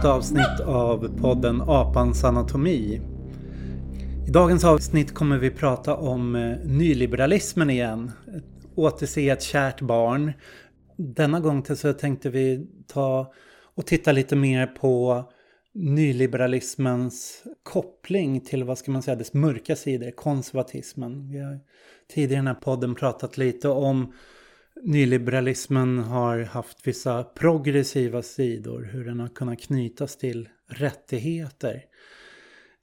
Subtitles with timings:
[0.00, 3.00] Nytt avsnitt av podden Apans anatomi.
[4.28, 8.12] I dagens avsnitt kommer vi prata om eh, nyliberalismen igen.
[8.74, 10.32] Återse ett kärt barn.
[10.96, 13.32] Denna gång så tänkte vi ta
[13.74, 15.24] och titta lite mer på
[15.74, 21.30] nyliberalismens koppling till vad ska man säga dess mörka sidor, konservatismen.
[21.32, 21.58] Vi har
[22.14, 24.12] tidigare i den här podden pratat lite om
[24.82, 31.82] nyliberalismen har haft vissa progressiva sidor, hur den har kunnat knytas till rättigheter.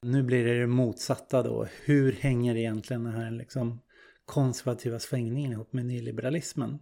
[0.02, 1.68] Nu blir det det motsatta då.
[1.86, 3.80] Hur hänger egentligen den här liksom
[4.26, 6.80] konservativa svängningen ihop med nyliberalismen?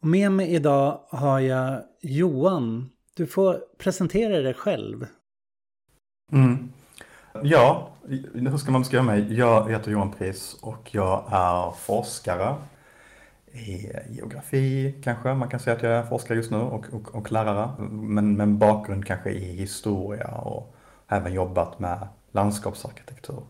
[0.00, 2.90] Och med mig idag har jag Johan.
[3.16, 5.06] Du får presentera dig själv.
[6.32, 6.72] Mm.
[7.42, 7.92] Ja,
[8.34, 9.34] hur ska man beskriva mig?
[9.34, 12.54] Jag heter Johan Pris och jag är forskare
[13.56, 15.34] i eh, geografi kanske.
[15.34, 17.70] Man kan säga att jag är forskare just nu och, och, och lärare.
[17.90, 20.74] Men med bakgrund kanske i historia och
[21.08, 23.42] även jobbat med landskapsarkitektur.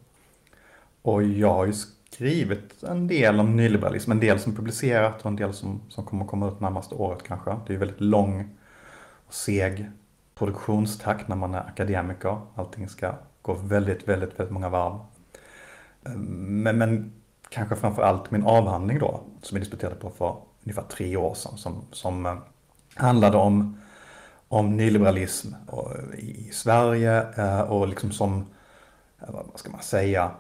[1.03, 5.37] Och jag har ju skrivit en del om nyliberalism, en del som publicerat och en
[5.37, 7.51] del som, som kommer komma ut närmaste året kanske.
[7.51, 8.57] Det är ju väldigt lång
[9.27, 9.91] och seg
[10.35, 12.41] produktionstakt när man är akademiker.
[12.55, 15.01] Allting ska gå väldigt, väldigt, väldigt många varv.
[16.07, 17.13] Eh, men, men
[17.49, 21.59] kanske framför allt min avhandling då, som jag disputerade på för ungefär tre år sedan,
[21.59, 22.37] som, som eh,
[22.95, 23.81] handlade om,
[24.49, 28.47] om nyliberalism eh, i Sverige eh, och liksom som,
[29.29, 30.31] vad ska man säga,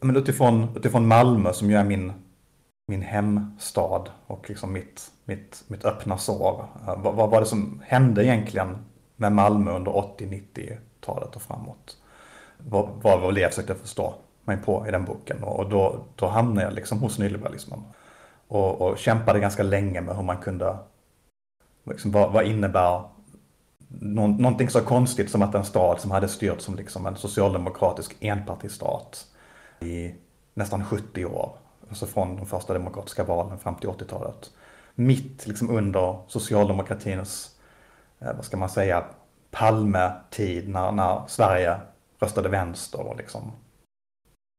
[0.00, 2.12] men utifrån, utifrån Malmö som ju är min,
[2.88, 6.66] min hemstad och liksom mitt, mitt, mitt öppna sår.
[6.96, 8.78] Vad, vad var det som hände egentligen
[9.16, 11.96] med Malmö under 80-90-talet och framåt?
[12.58, 14.14] Vad var det jag försökte förstå?
[14.44, 17.82] Mig på i den boken och då, då hamnade jag liksom hos nyliberalismen.
[18.48, 20.76] Och, och kämpade ganska länge med hur man kunde,
[21.84, 23.02] liksom, vad, vad innebär
[23.88, 28.16] någon, någonting så konstigt som att en stad som hade styrt som liksom en socialdemokratisk
[28.20, 29.26] enpartistat
[29.80, 30.14] i
[30.54, 31.52] nästan 70 år,
[31.88, 34.50] alltså från de första demokratiska valen fram till 80-talet.
[34.94, 37.56] Mitt liksom under socialdemokratins,
[38.18, 39.04] eh, vad ska man säga,
[39.50, 41.80] Palme-tid när, när Sverige
[42.20, 43.52] röstade vänster och liksom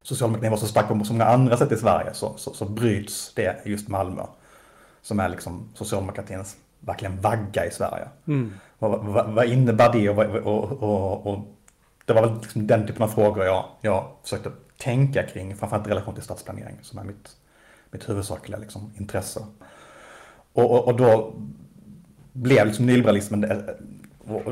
[0.01, 3.33] socialdemokratin var så stark på så många andra sätt i Sverige så, så, så bryts
[3.33, 4.23] det just Malmö.
[5.01, 8.07] Som är liksom socialdemokratins verkligen vagga i Sverige.
[8.27, 8.53] Mm.
[8.79, 10.09] Vad, vad, vad, innebär det?
[10.09, 11.39] Och, och, och, och,
[12.05, 15.89] det var väl liksom den typen av frågor jag, jag försökte tänka kring, framförallt i
[15.89, 17.29] relation till stadsplanering som är mitt,
[17.91, 19.45] mitt huvudsakliga liksom, intresse.
[20.53, 21.33] Och, och, då
[22.33, 23.63] blev liksom nyliberalismen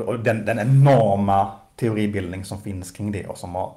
[0.06, 3.74] och, den, den enorma teoribildning som finns kring det och som har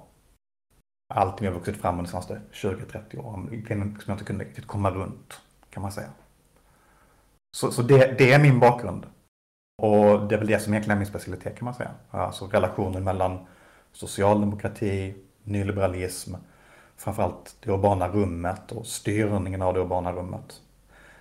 [1.13, 3.33] allting har vuxit fram under de senaste 20-30 åren.
[3.33, 6.09] Som liksom jag inte kunde riktigt komma runt, kan man säga.
[7.55, 9.05] Så, så det, det, är min bakgrund.
[9.81, 11.91] Och det är väl det som egentligen är min specialitet kan man säga.
[12.09, 13.45] Alltså relationen mellan
[13.91, 16.35] socialdemokrati, nyliberalism,
[16.97, 20.61] framförallt det urbana rummet och styrningen av det urbana rummet.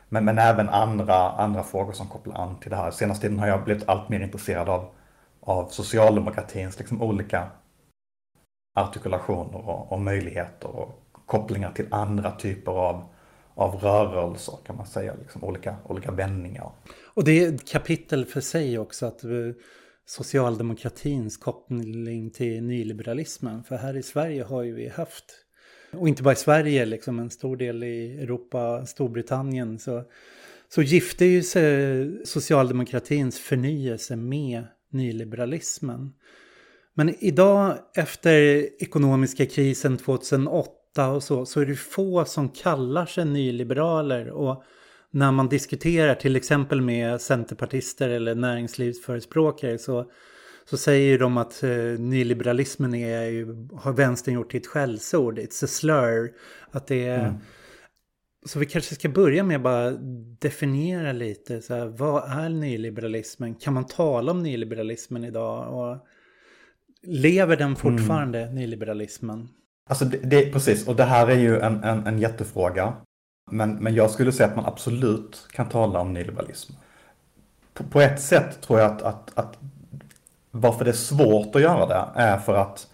[0.09, 2.91] Men, men även andra, andra frågor som kopplar an till det här.
[2.91, 4.89] Senaste tiden har jag blivit allt mer intresserad av,
[5.41, 7.49] av socialdemokratins liksom olika
[8.75, 13.05] artikulationer och, och möjligheter och kopplingar till andra typer av,
[13.55, 16.73] av rörelser kan man säga, liksom olika, olika vändningar.
[17.15, 19.31] Och det är ett kapitel för sig också att eh,
[20.07, 23.65] socialdemokratins koppling till nyliberalismen.
[23.65, 25.25] För här i Sverige har ju vi haft,
[25.93, 30.05] och inte bara i Sverige, liksom en stor del i Europa, Storbritannien, så,
[30.69, 36.13] så gifte ju sig socialdemokratins förnyelse med nyliberalismen.
[36.95, 38.37] Men idag efter
[38.83, 44.31] ekonomiska krisen 2008 och så, så är det få som kallar sig nyliberaler.
[44.31, 44.65] Och
[45.11, 50.11] när man diskuterar till exempel med centerpartister eller näringslivsförespråkare så,
[50.65, 55.65] så säger de att eh, nyliberalismen är ju, har vänstern gjort till ett skällsord, it's
[55.65, 56.33] a slur.
[56.71, 57.35] Att det är, mm.
[58.47, 59.91] Så vi kanske ska börja med att bara
[60.39, 63.55] definiera lite, så här, vad är nyliberalismen?
[63.55, 65.75] Kan man tala om nyliberalismen idag?
[65.75, 66.07] Och
[67.07, 68.55] Lever den fortfarande, mm.
[68.55, 69.49] nyliberalismen?
[69.91, 72.93] Alltså det, det, precis, och det här är ju en, en, en jättefråga.
[73.51, 76.73] Men, men jag skulle säga att man absolut kan tala om nyliberalism.
[77.75, 79.59] På, på ett sätt tror jag att, att, att
[80.51, 82.89] varför det är svårt att göra det är för att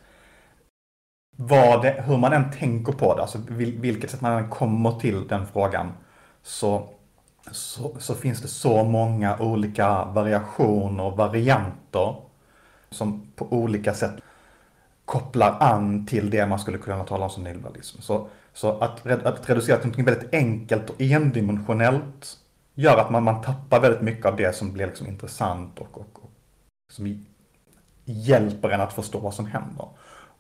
[1.83, 5.47] det, hur man än tänker på det, alltså vilket sätt man än kommer till den
[5.47, 5.93] frågan,
[6.43, 6.89] så,
[7.51, 12.28] så, så finns det så många olika variationer och varianter
[12.91, 14.15] som på olika sätt
[15.05, 18.01] kopplar an till det man skulle kunna tala om som nyliberalism.
[18.01, 22.39] Så, så att, att reducera till något väldigt enkelt och endimensionellt
[22.75, 26.23] gör att man, man tappar väldigt mycket av det som blir liksom intressant och, och,
[26.23, 26.31] och
[26.93, 27.27] som
[28.05, 29.89] hjälper en att förstå vad som händer.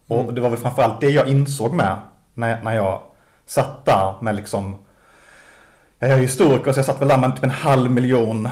[0.06, 0.34] Och mm.
[0.34, 1.96] det var väl framförallt det jag insåg med
[2.34, 3.02] när, när jag
[3.46, 4.78] satt där med liksom,
[5.98, 8.48] jag är historiker så jag satt väl där med typ en halv miljon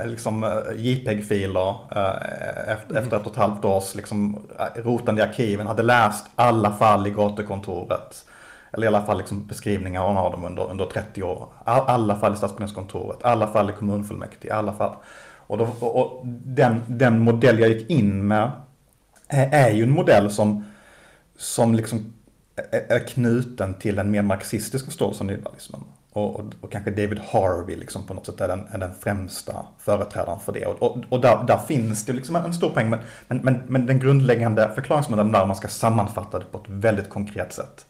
[0.00, 5.20] Eh, liksom, eh, JPEG-filer eh, efter, efter ett och ett halvt års liksom, eh, rotande
[5.20, 8.24] i arkiven, hade läst alla fall i gatukontoret.
[8.72, 11.48] Eller i alla fall liksom beskrivningar av dem under, under 30 år.
[11.64, 14.96] Alla fall i stadsbyggnadskontoret, alla fall i kommunfullmäktige, alla fall.
[15.36, 18.50] Och, då, och den, den modell jag gick in med
[19.28, 20.64] är ju en modell som,
[21.38, 22.12] som liksom
[22.70, 25.80] är knuten till en mer marxistisk förståelse av nyliberalismen.
[26.12, 29.66] Och, och, och, kanske David Harvey liksom på något sätt är den, är den främsta
[29.78, 30.66] företrädaren för det.
[30.66, 33.86] Och, och, och där, där, finns det liksom en stor poäng, men, men, men, men
[33.86, 37.86] den grundläggande förklaringsmodellen där man ska sammanfatta det på ett väldigt konkret sätt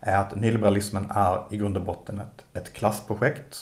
[0.00, 3.58] är att nyliberalismen är i grund och botten ett, ett klassprojekt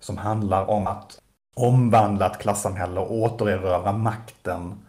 [0.00, 1.18] som handlar om att
[1.56, 4.82] omvandla ett klassamhälle och återerövra makten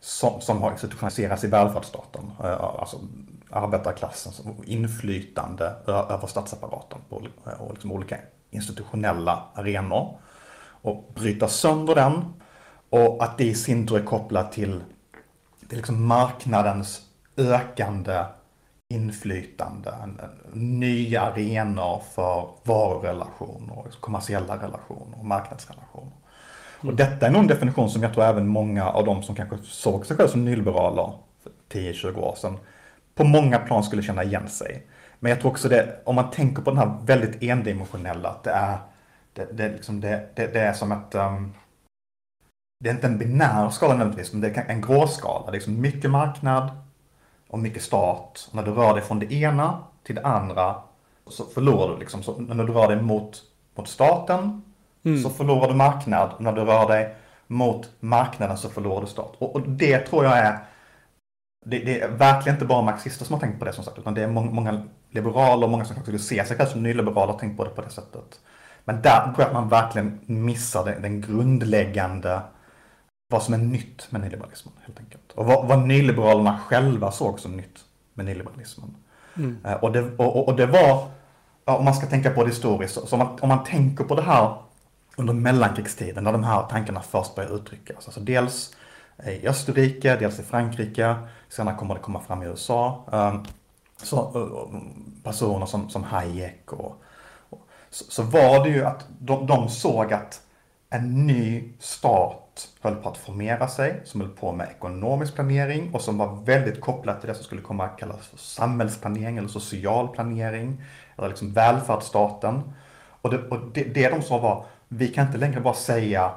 [0.00, 2.30] som, som har institutionaliserats i välfärdsstaten.
[2.44, 2.96] Eh, alltså
[3.50, 7.22] alltså arbetarklassens inflytande över statsapparaten på
[7.58, 8.16] och liksom olika
[8.50, 10.18] institutionella arenor.
[10.82, 12.34] Och bryta sönder den.
[12.90, 14.80] Och att det i sin tur är kopplat till,
[15.68, 17.02] till liksom marknadens
[17.36, 18.24] ökande
[18.90, 19.94] inflytande,
[20.52, 26.12] nya arenor för varurelationer, kommersiella relationer och marknadsrelationer.
[26.80, 26.90] Mm.
[26.90, 29.56] Och detta är nog en definition som jag tror även många av de som kanske
[29.62, 31.12] såg sig själva som nyliberaler
[31.42, 32.58] för 10-20 år sedan
[33.18, 34.86] på många plan skulle känna igen sig.
[35.18, 38.50] Men jag tror också det, om man tänker på den här väldigt endimensionella, att det
[38.50, 38.78] är,
[39.32, 41.54] det, det, liksom det, det, är som ett, um,
[42.84, 45.44] det är inte en binär skala nödvändigtvis, men det är en gråskala.
[45.44, 46.70] Det är liksom mycket marknad
[47.48, 48.48] och mycket stat.
[48.52, 50.74] när du rör dig från det ena till det andra
[51.26, 52.22] så förlorar du liksom.
[52.22, 53.42] Så när du rör dig mot,
[53.74, 54.62] mot staten
[55.04, 55.22] mm.
[55.22, 56.30] så förlorar du marknad.
[56.38, 57.14] när du rör dig
[57.46, 59.34] mot marknaden så förlorar du stat.
[59.38, 60.58] Och, och det tror jag är
[61.66, 64.14] det, det, är verkligen inte bara marxister som har tänkt på det som sagt, utan
[64.14, 67.38] det är må många liberaler, och många som skulle se sig själva som nyliberaler har
[67.38, 68.40] tänkt på det på det sättet.
[68.84, 72.40] Men där tror jag att man verkligen missar den, den grundläggande,
[73.30, 75.32] vad som är nytt med nyliberalismen helt enkelt.
[75.34, 77.84] Och vad, vad nyliberalerna själva såg som nytt
[78.14, 78.96] med nyliberalismen.
[79.36, 79.58] Mm.
[79.66, 81.08] Uh, och, det, och, och, det var,
[81.64, 84.14] om man ska tänka på det historiskt, så, så om, man, om man tänker på
[84.14, 84.54] det här
[85.16, 88.06] under mellankrigstiden, när de här tankarna först började uttryckas.
[88.06, 88.76] Alltså dels
[89.24, 91.14] Eh, i Österrike, dels i Frankrike,
[91.48, 93.04] senare kommer det komma fram i USA.
[93.12, 93.44] Ehm,
[94.02, 94.80] så, eh,
[95.24, 97.02] personer som, som Hayek och,
[97.50, 100.42] och så, så, var det ju att de, de såg att
[100.90, 106.00] en ny stat höll på att formera sig, som höll på med ekonomisk planering och
[106.00, 110.08] som var väldigt kopplat till det som skulle komma att kallas för samhällsplanering eller social
[110.08, 110.82] planering,
[111.16, 112.62] eller liksom välfärdsstaten.
[113.22, 116.32] Och det, och det, det de sa var, vi kan inte längre bara säga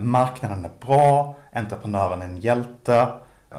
[0.00, 3.08] marknaden är bra, entreprenören är en hjälte,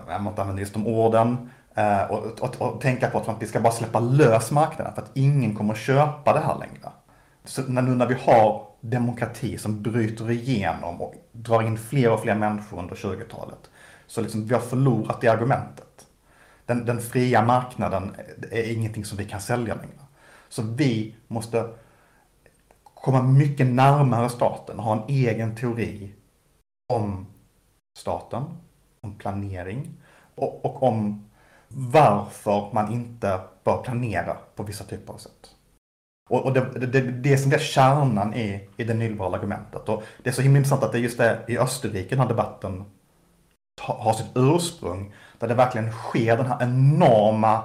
[0.07, 1.49] jag måste använda just de orden.
[1.75, 5.11] Eh, och, och, och, tänka på att vi ska bara släppa lös marknaden för att
[5.13, 6.92] ingen kommer att köpa det här längre.
[7.44, 12.21] Så när, nu när vi har demokrati som bryter igenom och drar in fler och
[12.21, 13.69] fler människor under 20-talet.
[14.07, 16.06] Så liksom vi har förlorat det argumentet.
[16.66, 18.16] Den, den fria marknaden
[18.51, 20.06] är ingenting som vi kan sälja längre.
[20.49, 21.69] Så vi måste
[22.83, 26.13] komma mycket närmare staten och ha en egen teori
[26.92, 27.26] om
[28.00, 28.44] staten,
[29.02, 29.90] om planering
[30.36, 31.26] och, och om
[31.68, 35.56] varför man inte bör planera på vissa typer av sätt.
[36.30, 39.90] Och, och det, det, det som är kärnan i, i det nyliberala argumentet.
[39.90, 42.28] Och det är så himla intressant att det är just det i Österrike den här
[42.28, 42.86] debatten
[43.81, 45.14] har sitt ursprung.
[45.40, 47.64] Där det verkligen sker den här enorma,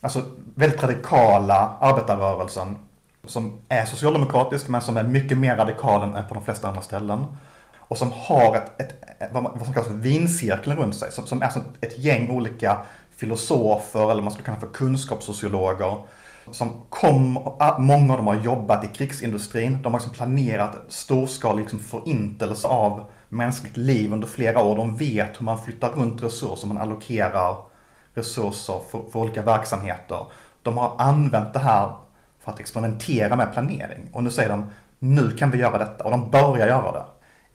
[0.00, 0.22] alltså
[0.54, 2.78] väldigt radikala arbetarrörelsen
[3.24, 7.26] som är socialdemokratisk men som är mycket mer radikal än på de flesta andra ställen
[7.92, 8.94] och som har ett, ett,
[9.32, 12.78] vad, vad som kallas för vincirkeln runt sig, som, som är som ett gäng olika
[13.16, 15.96] filosofer eller man skulle kunna för kunskapssociologer
[16.50, 17.32] som kom,
[17.78, 23.04] många av dem har jobbat i krigsindustrin, de har liksom planerat storskalig liksom förintelse av
[23.28, 24.76] mänskligt liv under flera år.
[24.76, 27.56] De vet hur man flyttar runt resurser, man allokerar
[28.14, 30.26] resurser för, för olika verksamheter.
[30.62, 31.92] De har använt det här
[32.44, 36.10] för att experimentera med planering och nu säger de nu kan vi göra detta och
[36.10, 37.04] de börjar göra det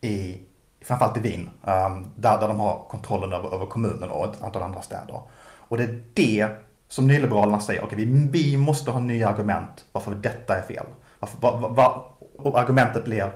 [0.08, 0.42] i
[0.82, 4.64] framförallt i Wien, um, där, där de har kontrollen över, över kommunen och ett antal
[4.64, 5.22] andra städer.
[5.58, 6.50] Och det är det
[6.88, 10.86] som nyliberalerna säger, okej, okay, vi, vi måste ha nya argument varför detta är fel.
[11.20, 12.06] Varför, var, var,
[12.38, 13.32] och argumentet blir,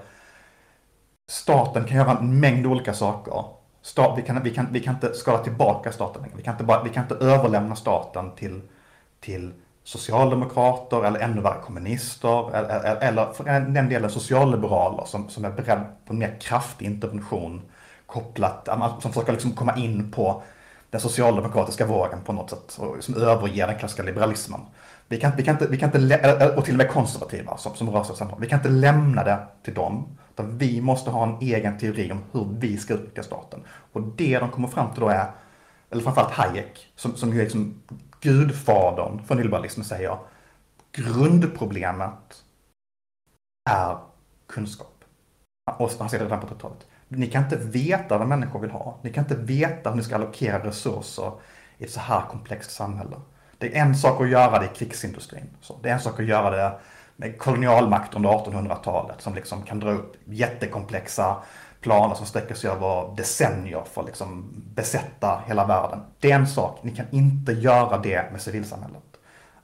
[1.30, 3.44] staten kan göra en mängd olika saker.
[3.82, 6.38] Stat, vi, kan, vi, kan, vi kan inte skala tillbaka staten längre.
[6.38, 8.62] Vi kan inte, bara, vi kan inte överlämna staten till,
[9.20, 15.50] till socialdemokrater eller ännu värre kommunister eller, eller för den delen socialliberaler som, som är
[15.50, 17.62] beredda på en mer kraftig intervention
[18.06, 18.70] kopplat,
[19.02, 20.44] som försöker liksom komma in på
[20.90, 24.60] den socialdemokratiska vågen på något sätt och som överger den klassiska liberalismen.
[25.08, 27.90] Vi kan, vi kan inte, vi kan inte, och till och med konservativa som, som
[27.90, 28.42] rör sig samman.
[28.42, 30.18] Vi kan inte lämna det till dem.
[30.34, 33.60] Utan vi måste ha en egen teori om hur vi ska utnyttja staten.
[33.94, 35.32] Och det de kommer fram till då är,
[35.90, 37.82] eller framförallt Hayek, som, som ju är liksom
[38.22, 40.18] gudfadern från nyliberalismen säger,
[40.92, 42.44] grundproblemet
[43.70, 43.98] är
[44.48, 45.04] kunskap.
[45.78, 46.88] Och han säger det redan på 30-talet.
[47.08, 49.00] Ni kan inte veta vad människor vill ha.
[49.02, 51.32] Ni kan inte veta hur ni ska allokera resurser
[51.78, 53.16] i ett så här komplext samhälle.
[53.58, 55.50] Det är en sak att göra det i krigsindustrin.
[55.62, 56.80] Så det är en sak att göra det
[57.16, 61.38] med kolonialmakt under 1800-talet som liksom kan dra upp jättekomplexa
[61.82, 66.00] planer som sträcker sig över decennier för att liksom besätta hela världen.
[66.20, 69.04] Det är en sak, ni kan inte göra det med civilsamhället.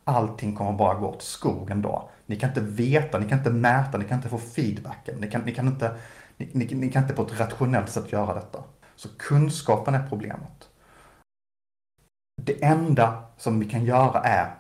[0.03, 2.09] Allting kommer bara gå åt skogen då.
[2.25, 5.15] Ni kan inte veta, ni kan inte mäta, ni kan inte få feedbacken.
[5.19, 5.95] Ni kan, ni kan, inte,
[6.37, 8.63] ni, ni, ni kan inte på ett rationellt sätt göra detta.
[8.95, 10.69] Så kunskapen är problemet.
[12.41, 14.55] Det enda som vi kan göra är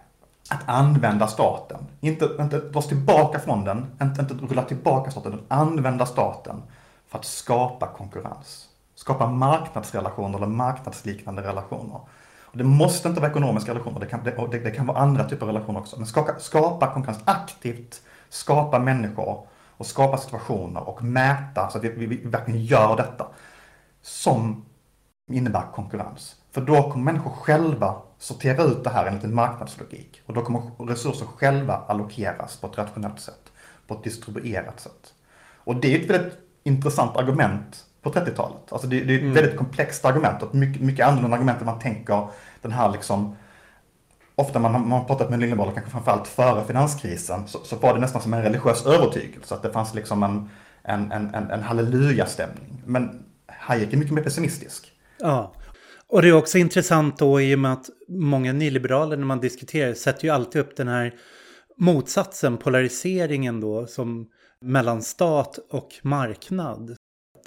[0.49, 1.77] att använda staten.
[1.99, 6.61] Inte, inte dra oss tillbaka från den, inte, inte rulla tillbaka staten, utan använda staten
[7.07, 8.69] för att skapa konkurrens.
[8.95, 12.01] Skapa marknadsrelationer eller marknadsliknande relationer.
[12.41, 15.29] Och det måste inte vara ekonomiska relationer, det kan, det, det, det kan vara andra
[15.29, 15.97] typer av relationer också.
[15.97, 19.47] Men skapa, skapa konkurrens aktivt, skapa människor
[19.77, 23.27] och skapa situationer och mäta så att vi, vi, vi verkligen gör detta.
[24.01, 24.65] Som
[25.31, 26.35] innebär konkurrens.
[26.51, 30.21] För då kommer människor själva sortera ut det här enligt en marknadslogik.
[30.25, 33.51] Och då kommer resurser själva allokeras på ett rationellt sätt.
[33.87, 35.13] På ett distribuerat sätt.
[35.55, 38.71] Och det är ett väldigt intressant argument på 30-talet.
[38.71, 39.33] Alltså det, det är ett mm.
[39.33, 42.27] väldigt komplext argument och mycket, mycket annorlunda argument än man tänker
[42.61, 43.35] den här liksom
[44.39, 47.99] Ofta man, man har pratat med nyliberaler, kanske framförallt före finanskrisen, så, så var det
[47.99, 49.55] nästan som en religiös övertygelse.
[49.55, 50.49] Att det fanns liksom en,
[50.83, 52.81] en, en, en, en halleluja-stämning.
[52.85, 54.91] Men Hayek är mycket mer pessimistisk.
[55.19, 55.53] Ja,
[56.09, 59.93] och det är också intressant då i och med att många nyliberaler när man diskuterar
[59.93, 61.13] sätter ju alltid upp den här
[61.77, 64.27] motsatsen, polariseringen då, som
[64.61, 66.95] mellan stat och marknad.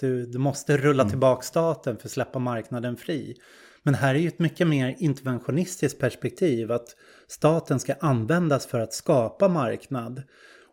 [0.00, 1.10] Du, du måste rulla mm.
[1.10, 3.36] tillbaka staten för att släppa marknaden fri.
[3.82, 6.96] Men här är ju ett mycket mer interventionistiskt perspektiv, att
[7.28, 10.22] staten ska användas för att skapa marknad.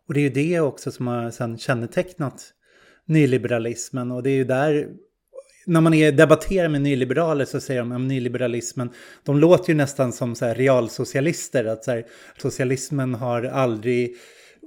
[0.08, 2.54] Och det är ju det också som har sedan kännetecknat
[3.06, 4.88] nyliberalismen och det är ju där
[5.68, 8.90] när man är, debatterar med nyliberaler så säger de om nyliberalismen,
[9.24, 12.06] de låter ju nästan som så realsocialister, att så här,
[12.38, 14.16] socialismen har aldrig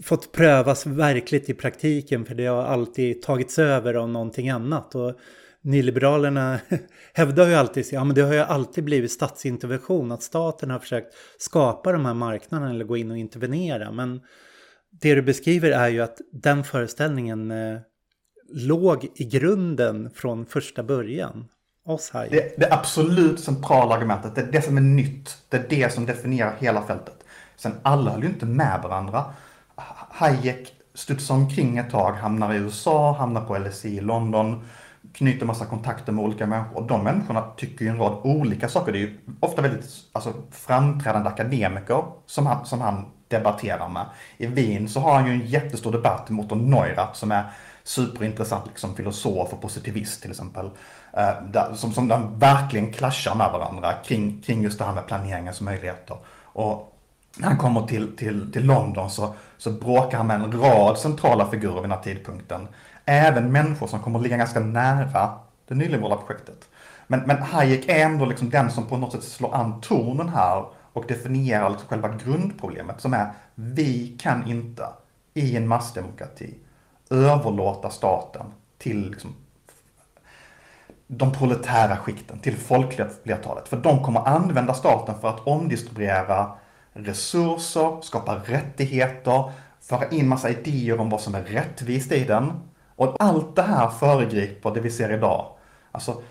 [0.02, 4.94] fått prövas verkligt i praktiken för det har alltid tagits över av någonting annat.
[4.94, 5.14] Och
[5.62, 6.60] nyliberalerna
[7.14, 11.14] hävdar ju alltid, ja men det har ju alltid blivit statsintervention, att staten har försökt
[11.38, 13.92] skapa de här marknaderna eller gå in och intervenera.
[13.92, 14.20] Men
[15.00, 17.78] det du beskriver är ju att den föreställningen eh,
[18.52, 21.48] låg i grunden från första början.
[21.86, 22.28] Oss här.
[22.30, 25.38] Det, det absolut centrala argumentet, det är det som är nytt.
[25.48, 27.24] Det är det som definierar hela fältet.
[27.56, 29.24] Sen alla höll ju inte med varandra.
[30.20, 34.64] Hayek studsar omkring ett tag, hamnar i USA, hamnar på LSE i London,
[35.12, 36.76] knyter massa kontakter med olika människor.
[36.76, 38.92] Och de människorna tycker ju en rad olika saker.
[38.92, 44.06] Det är ju ofta väldigt alltså, framträdande akademiker som han, som han debatterar med.
[44.36, 47.44] I Wien så har han ju en jättestor debatt mot Neurath som är
[47.84, 50.70] superintressant liksom, filosof och positivist till exempel.
[51.12, 55.06] Eh, där, som, som de verkligen klaschar med varandra kring, kring just det här med
[55.06, 56.16] planeringens möjligheter.
[56.52, 56.89] Och
[57.38, 61.50] när han kommer till, till, till London så, så bråkar han med en rad centrala
[61.50, 62.68] figurer vid den här tidpunkten.
[63.04, 65.30] Även människor som kommer att ligga ganska nära
[65.68, 66.68] det nyliberala projektet.
[67.06, 70.64] Men, men Hayek är ändå liksom den som på något sätt slår an tonen här
[70.92, 74.86] och definierar liksom själva grundproblemet som är vi kan inte
[75.34, 76.54] i en massdemokrati
[77.10, 78.46] överlåta staten
[78.78, 79.34] till liksom,
[81.06, 83.68] de proletära skikten, till folkflertalet.
[83.68, 86.52] För de kommer använda staten för att omdistribuera
[86.92, 92.52] resurser, skapa rättigheter, föra in massa idéer om vad som är rättvist i den.
[92.96, 95.46] Och allt det här föregriper det vi ser idag.
[95.92, 96.22] Alltså,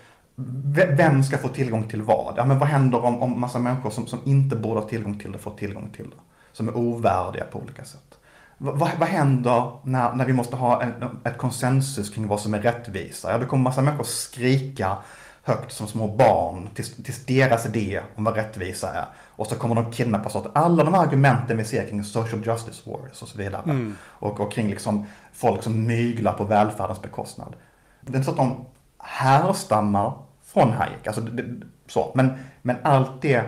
[0.88, 2.34] vem ska få tillgång till vad?
[2.36, 5.32] Ja, men vad händer om, om massa människor som, som inte borde ha tillgång till
[5.32, 6.16] det får tillgång till det?
[6.52, 8.18] Som är ovärdiga på olika sätt.
[8.58, 12.58] Vad, vad händer när, när vi måste ha en, ett konsensus kring vad som är
[12.58, 13.32] rättvisa?
[13.32, 14.96] Ja, då kommer massa människor skrika
[15.42, 19.06] högt som små barn tills, tills deras idé om vad rättvisa är.
[19.40, 22.90] Och så kommer de kidnappas åt alla de här argumenten vi ser kring social justice
[22.90, 23.62] wars och så vidare.
[23.64, 23.96] Mm.
[24.02, 27.54] Och, och kring liksom folk som myglar på välfärdens bekostnad.
[28.00, 28.66] Det är inte så att de
[28.98, 30.12] härstammar
[30.44, 32.12] från Hayek, alltså det, så.
[32.14, 32.32] Men,
[32.62, 33.44] men allt det,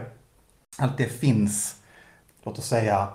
[0.78, 1.76] allt det finns,
[2.42, 3.08] låt oss säga,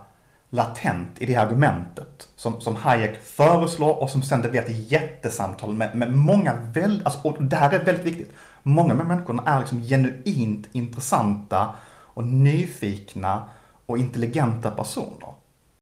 [0.49, 5.73] latent i det argumentet som, som Hayek föreslår och som sen det blir ett jättesamtal
[5.73, 9.59] med, med många väldigt, alltså, och det här är väldigt viktigt, många av människorna är
[9.59, 11.75] liksom genuint intressanta
[12.17, 13.49] och nyfikna
[13.85, 15.33] och intelligenta personer.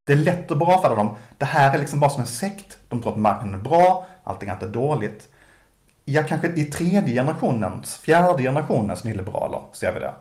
[0.03, 1.15] Det är lätt att bara avfärda dem.
[1.37, 2.77] Det här är liksom bara som en sekt.
[2.89, 5.29] De tror att marknaden är bra, allting annat är dåligt.
[6.05, 10.13] Ja, kanske i tredje generationens, fjärde generationens nyliberaler ser vi det.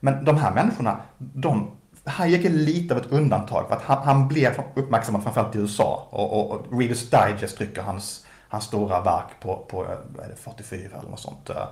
[0.00, 1.70] Men de här människorna, de,
[2.04, 6.08] Hayek är lite av ett undantag för att han, han blev uppmärksammad framförallt i USA
[6.10, 10.36] och, och, och Readers Digest trycker hans, hans stora verk på, på eh, är det
[10.36, 11.50] 44 eller något sånt.
[11.50, 11.66] Eh,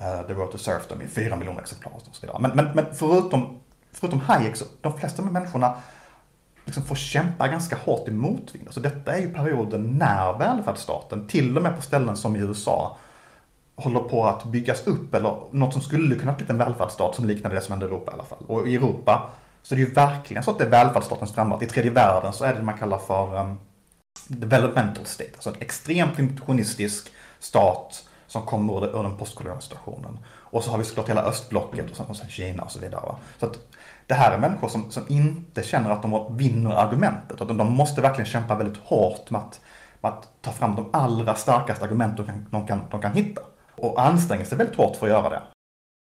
[0.00, 2.38] The Road to de i 4 miljoner exemplar och så vidare.
[2.40, 3.60] Men, men, men förutom,
[3.92, 5.74] förutom Hayek så, de flesta av människorna
[6.64, 8.66] liksom får kämpa ganska hårt i motvind.
[8.66, 12.98] Alltså detta är ju perioden när välfärdsstaten, till och med på ställen som i USA,
[13.76, 17.50] håller på att byggas upp, eller något som skulle kunna bli en välfärdsstat som liknar
[17.50, 18.44] det som händer i Europa i alla fall.
[18.46, 19.30] Och i Europa
[19.62, 21.62] så är det ju verkligen så att det är välfärdsstatens frammarsch.
[21.62, 23.58] I tredje världen så är det man kallar för um,
[24.28, 30.18] developmental state, alltså en extremt protektionistisk stat som kommer ur, ur den postkoloniala situationen.
[30.28, 33.02] Och så har vi såklart hela östblocket och sen, och sen Kina och så vidare.
[33.06, 33.16] Va?
[33.38, 33.58] Så att
[34.06, 38.00] det här är människor som, som inte känner att de vinner argumentet, utan de måste
[38.00, 39.60] verkligen kämpa väldigt hårt med att,
[40.00, 43.40] med att ta fram de allra starkaste argument de kan, de, kan, de kan hitta.
[43.76, 45.42] Och anstränga sig väldigt hårt för att göra det.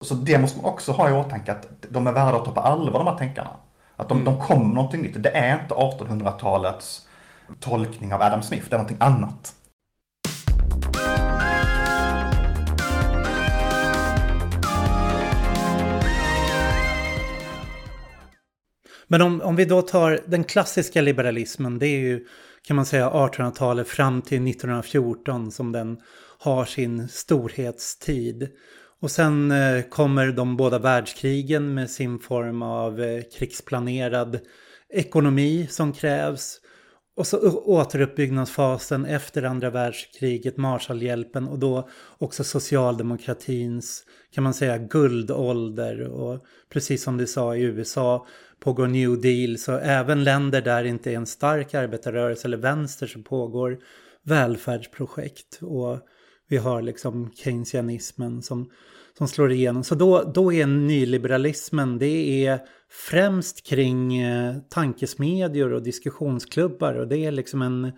[0.05, 2.61] Så det måste man också ha i åtanke att de är värda att ta på
[2.61, 3.51] allvar de här tänkarna.
[3.97, 4.25] Att de, mm.
[4.25, 5.23] de kommer någonting nytt.
[5.23, 7.09] Det är inte 1800-talets
[7.61, 9.55] tolkning av Adam Smith, det är någonting annat.
[19.07, 22.27] Men om, om vi då tar den klassiska liberalismen, det är ju
[22.67, 25.99] kan man säga 1800-talet fram till 1914 som den
[26.39, 28.49] har sin storhetstid.
[29.01, 34.39] Och sen eh, kommer de båda världskrigen med sin form av eh, krigsplanerad
[34.89, 36.61] ekonomi som krävs.
[37.17, 41.89] Och så återuppbyggnadsfasen efter andra världskriget, Marshallhjälpen och då
[42.19, 46.01] också socialdemokratins, kan man säga, guldålder.
[46.01, 48.27] Och precis som du sa i USA
[48.61, 53.07] pågår New Deal, så även länder där det inte är en stark arbetarrörelse eller vänster
[53.07, 53.79] så pågår
[54.23, 55.59] välfärdsprojekt.
[55.63, 55.99] Och
[56.49, 58.71] vi har liksom keynesianismen som,
[59.19, 59.85] som slår igenom.
[59.85, 66.95] Så då, då är nyliberalismen, det är främst kring eh, tankesmedjor och diskussionsklubbar.
[66.95, 67.93] Och det är liksom en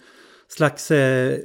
[0.49, 1.39] slags eh,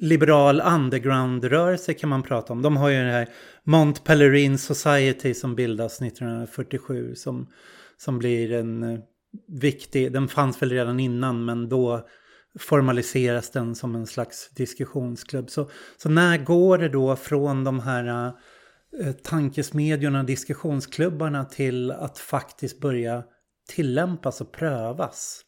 [0.00, 2.62] liberal underground-rörelse kan man prata om.
[2.62, 3.28] De har ju det här
[3.64, 7.46] Mont Pelerin Society som bildas 1947 som,
[8.04, 9.00] som blir en eh,
[9.48, 12.08] viktig, den fanns väl redan innan men då
[12.58, 15.50] formaliseras den som en slags diskussionsklubb.
[15.50, 18.32] Så, så när går det då från de här
[19.00, 23.24] eh, tankesmedjorna, diskussionsklubbarna till att faktiskt börja
[23.68, 25.42] tillämpas och prövas?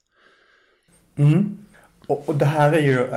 [1.17, 1.59] Mm.
[2.07, 3.09] Och, och, det här är ju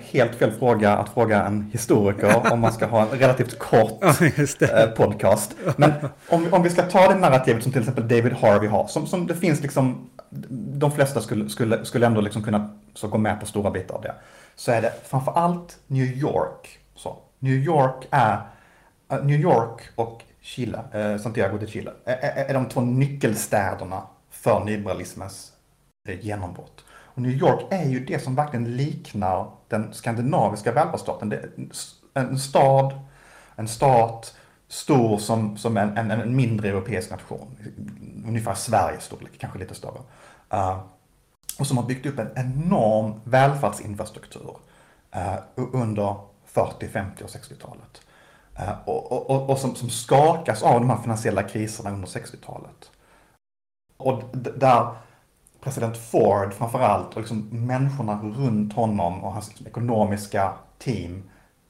[0.00, 4.04] helt fel fråga att fråga en historiker om man ska ha en relativt kort
[4.58, 5.54] ja, podcast.
[5.76, 5.92] Men
[6.28, 9.26] om, om vi ska ta det narrativet som till exempel David Harvey har, som, som
[9.26, 10.10] det finns liksom,
[10.50, 14.02] de flesta skulle, skulle, skulle ändå liksom kunna så gå med på stora bitar av
[14.02, 14.14] det.
[14.54, 16.78] Så är det framför allt New York.
[16.94, 18.38] Så, New York är,
[19.22, 24.64] New York och Chile, uh, Santiago de Chile, är, är, är de två nyckelstäderna för
[24.64, 25.52] nyliberalismens
[26.20, 26.84] genombrott.
[27.14, 31.28] Och New York är ju det som verkligen liknar den skandinaviska välfärdsstaten.
[31.28, 31.50] Det är
[32.14, 33.00] en stad,
[33.56, 34.34] en stat,
[34.68, 37.56] stor som, som en, en, en mindre europeisk nation.
[38.26, 40.00] Ungefär Sveriges storlek, kanske lite större.
[40.54, 40.80] Uh,
[41.58, 44.56] och som har byggt upp en enorm välfärdsinfrastruktur
[45.16, 45.36] uh,
[45.72, 48.02] under 40, 50 och 60-talet.
[48.58, 52.90] Uh, eh, och, och, och som, som, skakas av de här finansiella kriserna under 60-talet.
[53.96, 54.94] Och där
[55.64, 61.22] president Ford framförallt och liksom människorna runt honom och hans liksom, ekonomiska team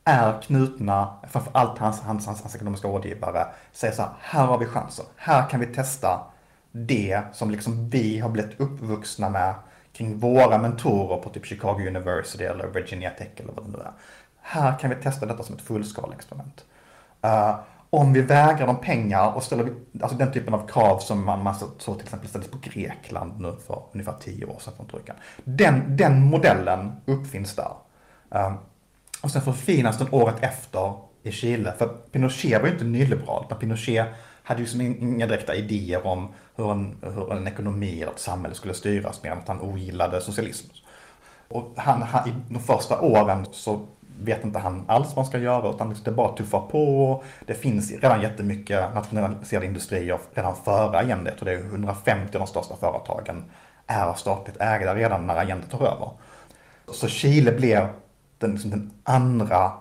[0.05, 4.67] är knutna, framförallt hans, hans, hans, hans ekonomiska rådgivare, säger så här, här har vi
[4.67, 6.21] chansen, här kan vi testa
[6.73, 9.55] det som liksom vi har blivit uppvuxna med
[9.93, 13.93] kring våra mentorer på typ Chicago University eller Virginia Tech eller vad det nu är.
[14.41, 16.65] Här kan vi testa detta som ett fullskaleexperiment.
[17.25, 17.57] Uh, eh,
[17.99, 21.55] om vi vägrar dem pengar och ställer alltså den typen av krav som man, man
[21.79, 25.17] så till exempel ställdes på Grekland nu för ungefär tio år sedan från trojkan.
[25.45, 27.73] Den, den modellen uppfinns där.
[28.29, 28.57] Um,
[29.23, 31.75] och sen förfinas den året efter i Chile.
[31.79, 34.07] För Pinochet var ju inte nyliberal, utan Pinochet
[34.43, 38.55] hade ju som inga direkta idéer om hur en, hur en ekonomi eller ett samhälle
[38.55, 40.67] skulle styras, mer än att han ogillade socialism.
[41.49, 43.87] Och han, han, i de första åren så
[44.21, 47.23] vet inte han alls vad han ska göra utan liksom det bara tuffar på.
[47.47, 52.47] Det finns redan jättemycket nationaliserade industrier redan före agendet och det är 150 av de
[52.47, 53.45] största företagen
[53.87, 56.11] är statligt ägda redan när Allende tar över.
[56.93, 57.89] Så Chile blev
[58.39, 59.73] den, liksom den andra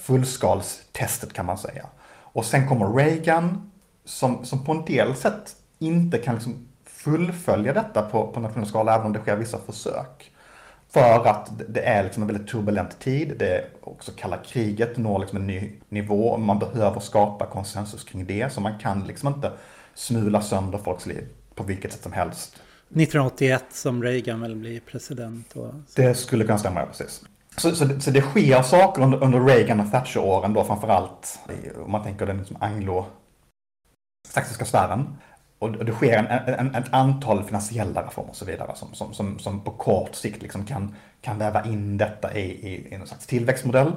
[0.00, 1.86] fullskalstestet kan man säga.
[2.32, 3.70] Och sen kommer Reagan
[4.04, 8.94] som, som på en del sätt inte kan liksom fullfölja detta på, på nationell skala
[8.94, 10.32] även om det sker vissa försök.
[10.92, 13.34] För att det är liksom en väldigt turbulent tid.
[13.38, 16.36] Det är också kalla kriget når liksom en ny nivå.
[16.36, 18.52] Man behöver skapa konsensus kring det.
[18.52, 19.52] Så man kan liksom inte
[19.94, 22.54] smula sönder folks liv på vilket sätt som helst.
[22.54, 25.56] 1981 som Reagan väl blir president.
[25.56, 27.22] Och det skulle kunna stämma, precis.
[27.56, 31.38] Så, så, det, så det sker saker under, under Reagan och Thatcher-åren då framförallt.
[31.84, 35.16] Om man tänker den liksom anglo-saxiska sfären.
[35.60, 39.38] Och det sker en, en, ett antal finansiella reformer och så vidare som, som, som,
[39.38, 43.26] som på kort sikt liksom kan, kan väva in detta i, i, i en slags
[43.26, 43.92] tillväxtmodell.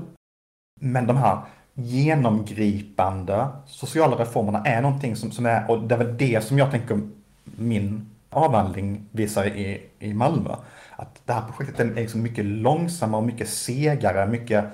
[0.81, 1.41] Men de här
[1.73, 6.71] genomgripande sociala reformerna är någonting som, som är, och det är väl det som jag
[6.71, 6.99] tänker
[7.43, 10.55] min avhandling visar i, i Malmö.
[10.95, 14.65] Att det här projektet är liksom mycket långsammare och mycket segare, mycket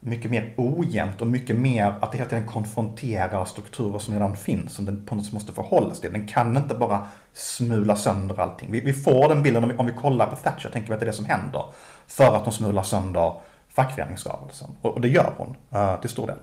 [0.00, 4.74] mycket mer ojämnt och mycket mer att det hela tiden konfronterar strukturer som redan finns,
[4.74, 6.12] som den på något sätt måste förhålla sig till.
[6.12, 8.72] Den kan inte bara smula sönder allting.
[8.72, 11.00] Vi, vi får den bilden om vi, om vi kollar på Thatcher, tänker vi att
[11.00, 11.64] det är det som händer.
[12.06, 13.32] För att hon smular sönder
[13.68, 14.68] fackföreningsrörelsen.
[14.82, 16.36] Och, och det gör hon uh, till stor del.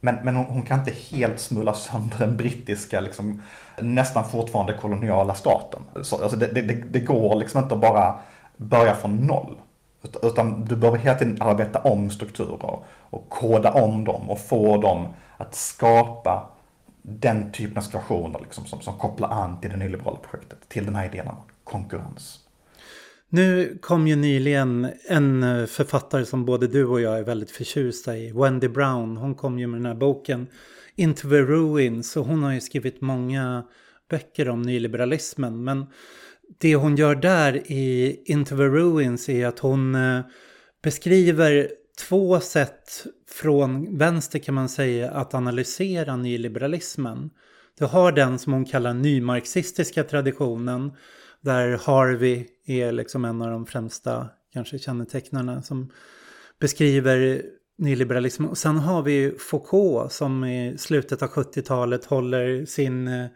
[0.00, 3.42] Men, men hon, hon, kan inte helt smula sönder den brittiska, liksom,
[3.80, 5.82] nästan fortfarande koloniala staten.
[6.02, 8.18] Så, alltså det, det, det går liksom inte att bara
[8.56, 9.56] börja från noll.
[10.22, 15.08] Utan du behöver hela tiden arbeta om strukturer och koda om dem och få dem
[15.36, 16.50] att skapa
[17.02, 20.96] den typen av situationer liksom, som, som kopplar an till det nyliberala projektet, till den
[20.96, 22.38] här idén om konkurrens.
[23.28, 28.32] Nu kom ju nyligen en författare som både du och jag är väldigt förtjusta i,
[28.32, 29.16] Wendy Brown.
[29.16, 30.46] Hon kom ju med den här boken
[30.94, 33.64] Into the Ruins och hon har ju skrivit många
[34.10, 35.64] böcker om nyliberalismen.
[35.64, 35.86] Men
[36.58, 40.20] det hon gör där i Into the Ruins är att hon eh,
[40.82, 41.70] beskriver
[42.08, 47.30] två sätt från vänster kan man säga att analysera nyliberalismen.
[47.78, 50.92] Du har den som hon kallar nymarxistiska traditionen
[51.40, 55.92] där Harvey är liksom en av de främsta kanske kännetecknarna som
[56.60, 57.42] beskriver
[57.78, 58.50] nyliberalismen.
[58.50, 63.26] Och sen har vi Foucault som i slutet av 70-talet håller sin eh,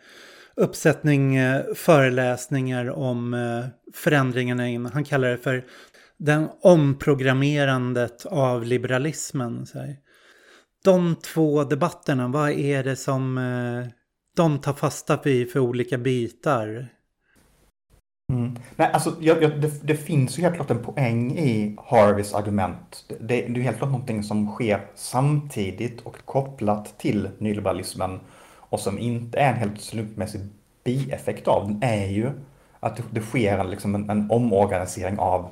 [0.57, 3.65] uppsättning eh, föreläsningar om eh,
[3.95, 4.87] förändringarna in.
[4.87, 5.65] Han kallar det för
[6.17, 9.67] den omprogrammerandet av liberalismen.
[10.85, 13.91] De två debatterna, vad är det som eh,
[14.37, 16.89] de tar fasta på för olika bitar?
[18.33, 18.57] Mm.
[18.77, 23.05] Nej, alltså, jag, jag, det, det, finns ju helt klart en poäng i Harveys argument.
[23.09, 28.21] Det, det, är helt klart någonting som sker samtidigt och kopplat till nyliberalismen
[28.75, 30.41] och som inte är en helt slumpmässig
[30.85, 32.31] bieffekt av den är ju
[32.81, 35.49] att det, sker liksom en, en omorganisering av,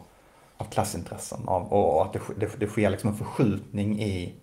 [0.57, 4.35] av klassintressen av, och att det, det, det sker liksom en förskjutning i,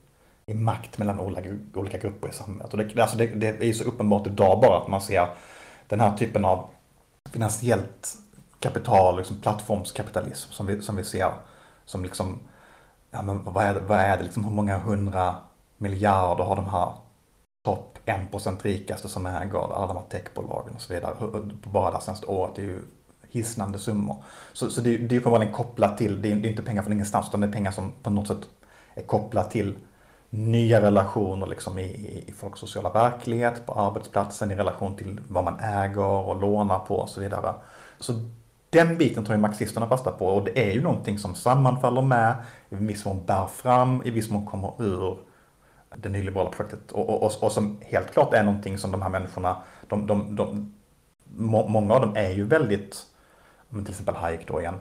[0.46, 2.74] i makt mellan olika, olika grupper i samhället.
[2.74, 5.28] Och det, alltså det, det är ju så uppenbart idag bara att man ser
[5.88, 6.70] den här typen av
[7.32, 8.14] finansiellt
[8.60, 11.32] kapital, liksom plattformskapitalism som vi, som vi ser
[11.86, 12.40] som liksom,
[13.12, 15.36] ja men vad är det, vad är det liksom, hur många hundra
[15.78, 16.94] miljarder har de här
[17.66, 21.16] topp 1% rikaste som äger alla de här techbolagen och så vidare.
[21.64, 22.80] På bara det senaste året är ju
[23.30, 24.24] hisnande summor.
[24.54, 26.84] Så, så det, det är ju uppenbarligen kopplat till, det är, det är inte pengar
[26.84, 28.50] från ingenstans utan det är pengar som på något sätt
[28.96, 29.76] är kopplat till
[30.30, 35.60] nya relationer liksom i, i folks sociala verklighet, på arbetsplatsen, i relation till vad man
[35.60, 37.54] äger och lånar på och så vidare.
[38.00, 38.14] Så
[38.70, 42.36] den biten tar ju marxisterna fasta på och det är ju någonting som sammanfaller med,
[42.70, 45.18] i viss mån bär fram, i viss mån kommer ur
[45.96, 49.10] det nyliberala projektet och, och, och, och, som helt klart är någonting som de här
[49.10, 50.74] människorna, de, de, de,
[51.24, 53.06] må, många av dem är ju väldigt,
[53.70, 54.80] till exempel Hayek då igen,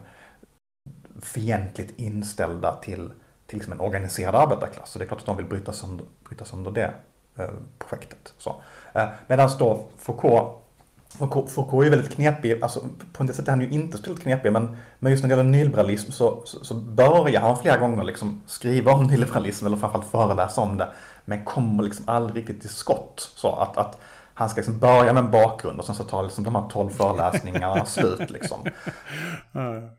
[1.22, 3.10] fientligt inställda till,
[3.46, 4.90] till liksom en organiserad arbetarklass.
[4.90, 6.94] Så det är klart att de vill bryta sönder, bryta sönder det
[7.36, 8.34] eh, projektet.
[8.38, 8.62] Så.
[8.92, 10.67] Eh, Medan då Foucault
[11.16, 12.80] Foucault är väldigt knepig, alltså
[13.12, 15.50] på det sättet är han ju inte speciellt knepig, men, men just när det gäller
[15.50, 20.60] nyliberalism så, så, så börjar han flera gånger liksom skriva om nyliberalism eller framförallt föreläsa
[20.60, 20.88] om det,
[21.24, 23.30] men kommer liksom aldrig riktigt till skott.
[23.34, 24.00] Så att, att
[24.34, 26.90] han ska liksom börja med en bakgrund och sen så tar liksom de här tolv
[26.90, 28.30] föreläsningarna slut.
[28.30, 28.64] Liksom.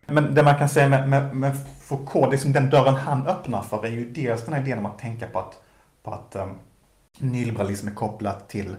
[0.06, 3.86] Men det man kan säga med, med, med Foucault, liksom den dörren han öppnar för
[3.86, 5.62] är ju dels den här idén om att tänka på att,
[6.04, 6.60] på att um,
[7.18, 8.76] nyliberalism är kopplat till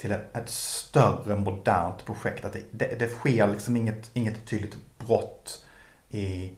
[0.00, 2.44] till ett, ett, större modernt projekt.
[2.44, 5.64] Att det, det, det, sker liksom inget, inget tydligt brott
[6.08, 6.52] i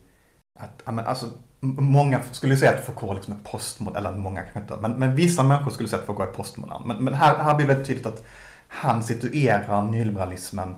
[0.59, 1.29] att, alltså,
[1.59, 5.43] många skulle säga att Foucault liksom är postmodern, eller många kanske inte, men, men vissa
[5.43, 6.87] människor skulle säga att Foucault är postmodern.
[6.87, 8.23] Men, men här, här blir det väldigt tydligt att
[8.67, 10.75] han situerar nyliberalismen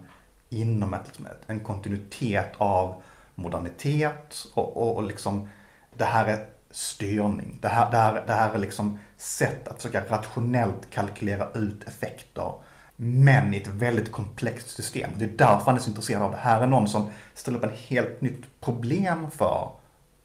[0.49, 3.01] inom ett, liksom en kontinuitet av
[3.36, 5.49] modernitet och, och, och liksom
[5.97, 7.57] det här är styrning.
[7.61, 12.53] Det här, det, här, det här är liksom sätt att försöka rationellt kalkylera ut effekter
[12.95, 15.11] men i ett väldigt komplext system.
[15.17, 16.38] Det är därför han är så intresserad av det.
[16.38, 19.69] Här är någon som ställer upp ett helt nytt problem för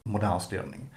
[0.02, 0.88] modern styrning.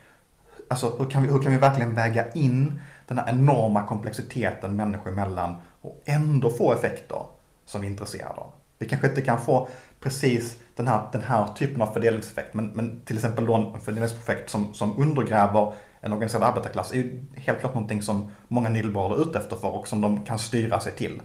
[0.70, 5.12] Alltså hur kan vi, hur kan vi verkligen väga in den här enorma komplexiteten människor
[5.12, 7.26] emellan och ändå få effekter
[7.66, 8.52] som vi är intresserade av.
[8.80, 9.68] Vi kanske inte kan få
[10.04, 14.50] precis den här, den här typen av fördelningseffekt, men, men till exempel då en fördelningseffekt
[14.50, 19.22] som, som undergräver en organiserad arbetarklass är ju helt klart någonting som många nyliberaler är
[19.22, 21.22] ute efter för och som de kan styra sig till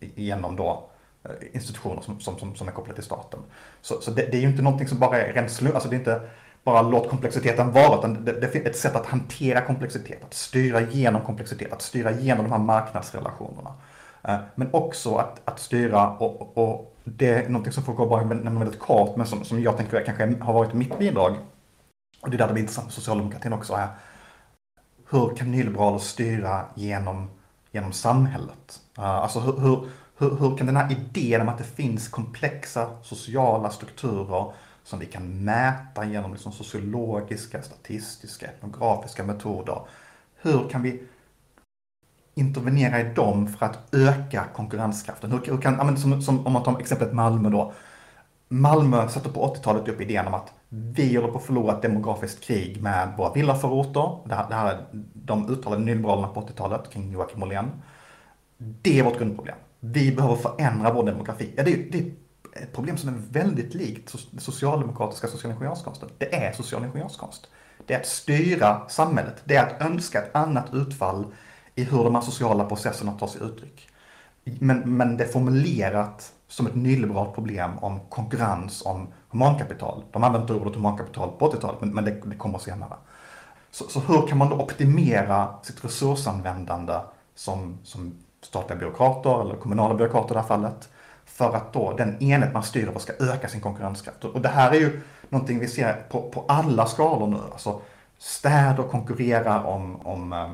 [0.00, 0.90] genom då
[1.24, 3.40] eh, institutioner som, som, som, är kopplade till staten.
[3.80, 5.96] Så, så det, det, är ju inte någonting som bara är rent slump, alltså det
[5.96, 6.20] är inte
[6.64, 10.80] bara låt komplexiteten vara, utan det, det är ett sätt att hantera komplexitet, att styra
[10.80, 13.74] igenom komplexitet, att styra igenom de här marknadsrelationerna.
[14.22, 18.24] Eh, men också att, att styra, och, och det är någonting som folk har bara
[18.24, 21.36] nämner väldigt kort, men som, som jag tänker kanske har varit mitt bidrag,
[22.20, 23.88] och det är där det blir intressant med socialdemokratin också, är
[25.10, 27.30] hur kan nyliberaler styra genom,
[27.70, 28.80] genom samhället?
[28.98, 32.90] Eh, alltså hur, hur, hur, hur, kan den här idén om att det finns komplexa
[33.02, 34.52] sociala strukturer
[34.84, 39.80] som vi kan mäta genom liksom sociologiska, statistiska, etnografiska metoder.
[40.36, 41.02] Hur kan vi
[42.34, 45.32] intervenera i dem för att öka konkurrenskraften?
[45.32, 47.72] Hur, hur kan, som, som, om man tar exemplet Malmö då.
[48.48, 52.44] Malmö satte på 80-talet upp idén om att vi håller på att förlora ett demografiskt
[52.44, 54.28] krig med våra villaförorter.
[54.28, 57.70] Det här, det här är de uttalade nyliberalerna på 80-talet kring Joakim Ollén.
[58.58, 59.56] Det är vårt grundproblem.
[59.80, 61.52] Vi behöver förändra vår demografi.
[61.56, 62.12] Ja, det, är, det är
[62.62, 66.08] ett problem som är väldigt likt socialdemokratiska socialingenjörskonsten.
[66.18, 67.48] Det är social ingenjörskonst.
[67.86, 69.42] Det är att styra samhället.
[69.44, 71.26] Det är att önska ett annat utfall
[71.74, 73.88] i hur de här sociala processerna tar sig uttryck.
[74.44, 80.04] Men, men det är formulerat som ett nyliberalt problem om konkurrens om humankapital.
[80.12, 82.94] De använder inte ordet humankapital på 80-talet, men, men det, det, kommer senare.
[83.70, 86.94] Så, så, hur kan man då optimera sitt resursanvändande
[87.34, 90.88] som, som statliga byråkrater eller kommunala byråkrater i det här fallet
[91.24, 94.24] för att då den enhet man styr över ska öka sin konkurrenskraft.
[94.24, 97.40] Och det här är ju någonting vi ser på, på alla skalor nu.
[97.52, 97.80] Alltså
[98.18, 100.50] städer konkurrerar om, om eh,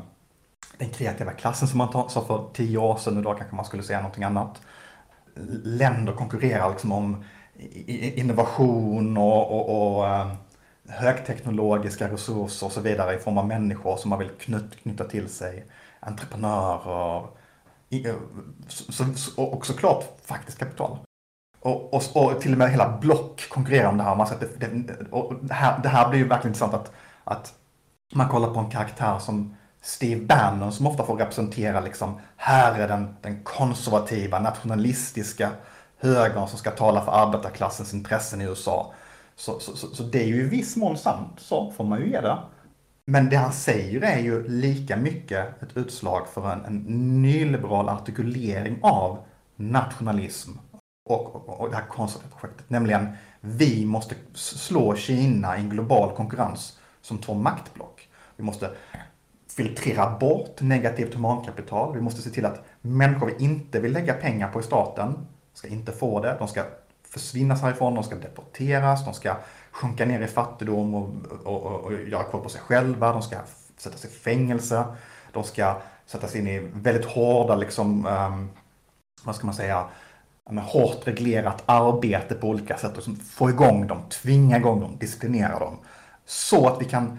[0.78, 3.98] den kreativa klassen som man sa för tio år sedan, idag kanske man skulle säga
[3.98, 4.62] någonting annat.
[5.64, 7.24] Länder konkurrerar liksom om
[7.96, 10.32] innovation och, och, och eh,
[10.88, 14.30] högteknologiska resurser och så vidare i form av människor som man vill
[14.82, 15.66] knyta till sig.
[16.00, 17.26] Entreprenörer,
[17.90, 18.14] eh,
[19.36, 20.98] och såklart faktiskt kapital.
[21.60, 24.16] Och, och, och, till och med hela block konkurrerar om det här.
[24.16, 26.92] Man det, det, och det, här, det här blir ju verkligen intressant att,
[27.24, 27.54] att
[28.14, 29.56] man kollar på en karaktär som
[29.88, 35.50] Steve Bannon som ofta får representera liksom, här är den, den konservativa, nationalistiska
[35.98, 38.94] högern som ska tala för arbetarklassens intressen i USA.
[39.36, 42.10] Så, så, så, så det är ju i viss mån sant, så får man ju
[42.10, 42.38] ge det.
[43.04, 48.78] Men det han säger är ju lika mycket ett utslag för en, en nyliberal artikulering
[48.82, 49.18] av
[49.56, 50.50] nationalism
[51.04, 52.70] och, och, och det här konservativa projektet.
[52.70, 53.08] Nämligen,
[53.40, 58.08] vi måste slå Kina i en global konkurrens som två maktblock.
[58.36, 58.70] Vi måste
[59.58, 61.94] filtrera bort negativt humankapital.
[61.94, 65.68] Vi måste se till att människor vi inte vill lägga pengar på i staten ska
[65.68, 66.36] inte få det.
[66.38, 66.64] De ska
[67.08, 69.36] försvinna härifrån, de ska deporteras, de ska
[69.70, 71.10] sjunka ner i fattigdom och,
[71.44, 73.12] och, och, och göra koll på sig själva.
[73.12, 73.36] De ska
[73.76, 74.84] sättas i fängelse.
[75.32, 78.50] De ska sättas in i väldigt hårda, liksom, um,
[79.24, 79.84] vad ska man säga,
[80.50, 84.96] med hårt reglerat arbete på olika sätt och liksom få igång dem, tvinga igång dem,
[84.98, 85.78] disciplinera dem.
[86.26, 87.18] Så att vi kan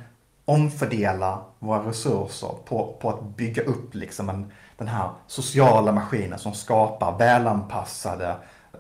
[0.50, 6.54] omfördela våra resurser på, på att bygga upp liksom en, den här sociala maskinen som
[6.54, 8.36] skapar välanpassade
[8.74, 8.80] eh,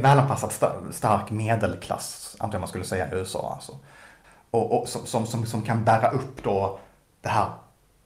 [0.00, 0.52] välanpassad
[0.92, 3.52] stark medelklass, antar jag man skulle säga i USA.
[3.54, 3.72] Alltså.
[4.50, 6.78] Och, och som, som, som, kan bära upp då
[7.20, 7.46] det här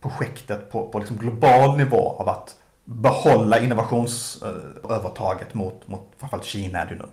[0.01, 6.79] projektet på, på liksom global nivå av att behålla innovationsövertaget eh, mot, mot framförallt Kina
[6.79, 7.07] är det nu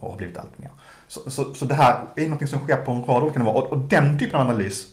[0.00, 0.70] och har blivit allt mer.
[1.12, 3.72] Så, så, så det här är något som sker på en rad olika nivåer och,
[3.72, 4.86] och den typen av analys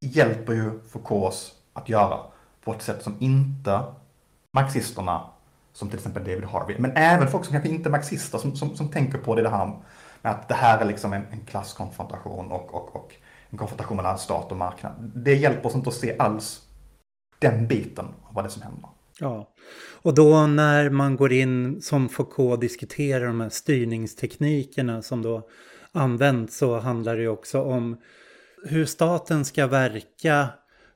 [0.00, 2.18] hjälper ju Foucaults att göra
[2.64, 3.82] på ett sätt som inte
[4.56, 5.22] marxisterna
[5.72, 8.76] som till exempel David Harvey, men även folk som kanske inte är marxister som, som,
[8.76, 9.66] som tänker på det, det här
[10.22, 13.14] med att det här är liksom en, en klasskonfrontation och, och, och
[13.50, 14.92] en konfrontation mellan stat och marknad.
[15.14, 16.62] Det hjälper oss inte att se alls
[17.38, 18.90] den biten av vad det är som händer.
[19.20, 19.54] Ja,
[20.02, 25.48] och då när man går in som Foucault diskuterar de här styrningsteknikerna som då
[25.92, 27.96] används så handlar det ju också om
[28.64, 30.48] hur staten ska verka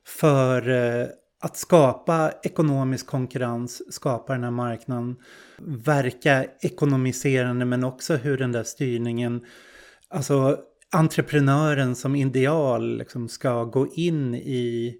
[0.05, 1.07] för eh,
[1.39, 5.15] att skapa ekonomisk konkurrens, skapa den här marknaden,
[5.57, 9.45] verka ekonomiserande men också hur den där styrningen,
[10.09, 10.57] alltså
[10.91, 14.97] entreprenören som ideal liksom ska gå in i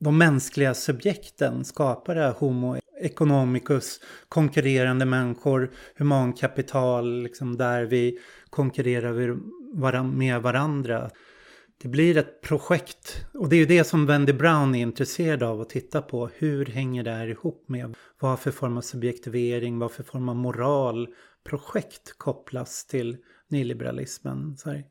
[0.00, 8.18] de mänskliga subjekten, skapade här homo economicus, konkurrerande människor, humankapital, liksom där vi
[8.50, 11.10] konkurrerar med varandra.
[11.82, 15.60] Det blir ett projekt och det är ju det som Wendy Brown är intresserad av
[15.60, 16.30] att titta på.
[16.34, 20.36] Hur hänger det här ihop med vad för form av subjektivering, vad för form av
[20.36, 21.08] moral?
[21.44, 23.16] Projekt kopplas till
[23.48, 24.56] nyliberalismen?
[24.56, 24.84] Så här.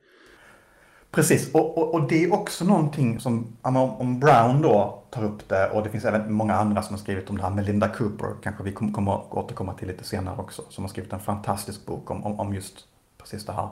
[1.12, 5.69] Precis, och, och, och, det är också någonting som, om Brown då tar upp det
[5.69, 7.50] och det finns även många andra som har skrivit om det här.
[7.50, 11.19] Melinda Cooper kanske vi kommer att återkomma till lite senare också, som har skrivit en
[11.19, 12.86] fantastisk bok om, om, om just
[13.17, 13.69] precis det här.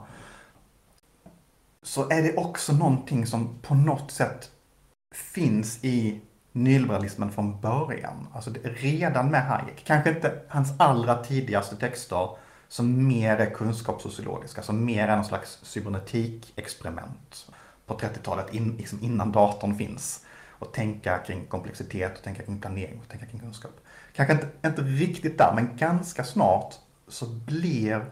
[1.82, 4.50] Så är det också någonting som på något sätt
[5.14, 6.20] finns i
[6.52, 8.26] nyliberalismen från början.
[8.34, 12.28] Alltså redan med Hayek, kanske inte hans allra tidigaste texter,
[12.68, 17.46] som mer är kunskapssociologiska, alltså som mer är någon slags cybernetikexperiment
[17.86, 20.24] på 30-talet, in, liksom innan datorn finns.
[20.60, 23.70] Och tänka kring komplexitet, och tänka kring planering och tänka kring kunskap.
[24.14, 26.74] Kanske inte, inte riktigt där, men ganska snart
[27.08, 28.04] så blir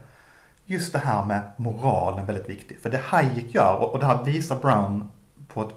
[0.64, 2.82] just det här med moralen väldigt viktigt.
[2.82, 5.10] För det Hayek gör, och det här visar Brown
[5.48, 5.74] på ett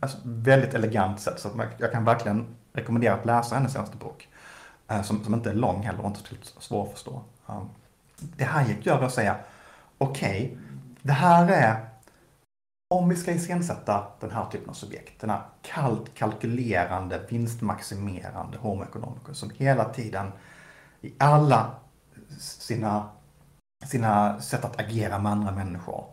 [0.00, 4.28] alltså, väldigt elegant sätt, så jag kan verkligen rekommendera att läsa hennes senaste bok.
[4.88, 7.22] Eh, som, som inte är lång heller och inte så svår att förstå.
[7.46, 7.68] Um,
[8.36, 9.36] det Hayek gör är att säga,
[9.98, 10.58] okej, okay,
[11.02, 11.76] det här är,
[12.94, 18.84] om vi ska iscensätta den här typen av subjekt, den här kallt kalkylerande, vinstmaximerande homo
[18.84, 20.32] economicus som hela tiden
[21.00, 21.70] i alla
[22.38, 23.08] sina,
[23.84, 26.04] sina sätt att agera med andra människor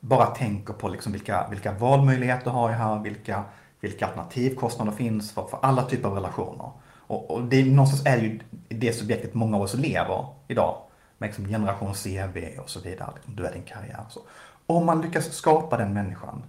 [0.00, 3.44] bara tänker på liksom vilka, vilka valmöjligheter har jag här, vilka,
[3.80, 6.70] vilka alternativkostnader finns för, för alla typer av relationer.
[7.06, 10.76] Och, och det, någonstans är det ju det subjektet många av oss lever idag
[11.18, 13.12] med liksom generation CV och så vidare.
[13.26, 14.04] Du är din karriär.
[14.08, 14.20] Så.
[14.66, 16.42] Om man lyckas skapa den människan,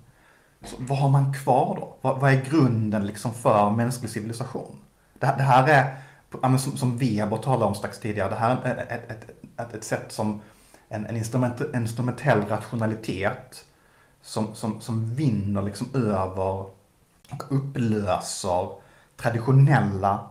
[0.65, 1.95] så vad har man kvar då?
[2.01, 4.77] Vad, vad är grunden liksom för mänsklig civilisation?
[5.13, 9.11] Det, det här är, som, som Weber talade om strax tidigare, det här är ett,
[9.11, 10.41] ett, ett, ett sätt som
[10.89, 13.65] en, en instrument, instrumentell rationalitet
[14.21, 16.75] som, som, som vinner liksom över
[17.27, 18.69] och upplöser
[19.17, 20.29] traditionella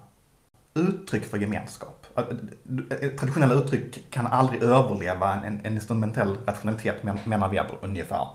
[0.75, 2.04] uttryck för gemenskap.
[2.17, 8.29] Eh, traditionella uttryck kan aldrig överleva en, en instrumentell rationalitet menar Weber ungefär.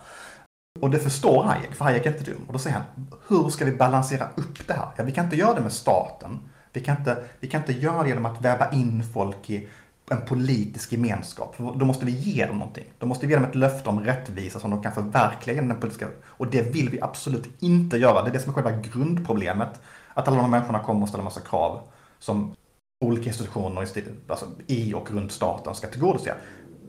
[0.80, 2.42] Och det förstår Hayek, för Hayek är inte dum.
[2.48, 4.88] Och då säger han, hur ska vi balansera upp det här?
[4.96, 6.40] Ja, vi kan inte göra det med staten.
[6.74, 9.68] Vi kan inte, vi kan inte göra det genom att väva in folk i
[10.12, 11.56] en politisk gemenskap.
[11.58, 12.86] Då måste vi ge dem någonting.
[12.98, 15.80] Då måste vi ge dem ett löfte om rättvisa som de kan förverkliga genom den
[15.80, 16.08] politiska...
[16.26, 18.24] Och det vill vi absolut inte göra.
[18.24, 19.82] Det är det som är själva grundproblemet.
[20.14, 21.82] Att alla de här människorna kommer och ställer massa krav
[22.20, 22.56] som
[23.00, 23.88] olika institutioner
[24.28, 26.34] alltså i och runt staten ska tillgodose.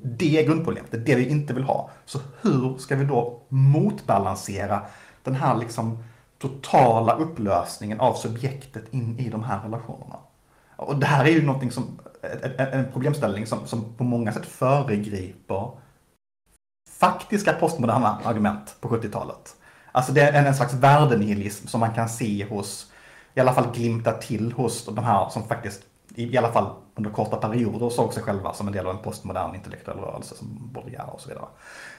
[0.02, 1.90] Det är grundproblemet, det är det vi inte vill ha.
[2.04, 4.82] Så hur ska vi då motbalansera
[5.22, 6.04] den här liksom
[6.38, 10.16] totala upplösningen av subjektet in i de här relationerna?
[10.76, 12.00] Och det här är ju någonting som,
[12.56, 15.70] en problemställning som, som på många sätt föregriper
[16.90, 19.56] faktiska postmoderna argument på 70-talet.
[19.92, 22.92] Alltså det är en, en slags värdenihilism som man kan se hos,
[23.34, 25.82] i alla fall glimta till hos de här som faktiskt
[26.22, 29.54] i alla fall under korta perioder såg sig själva som en del av en postmodern
[29.54, 31.44] intellektuell rörelse som Baudrillard och så vidare.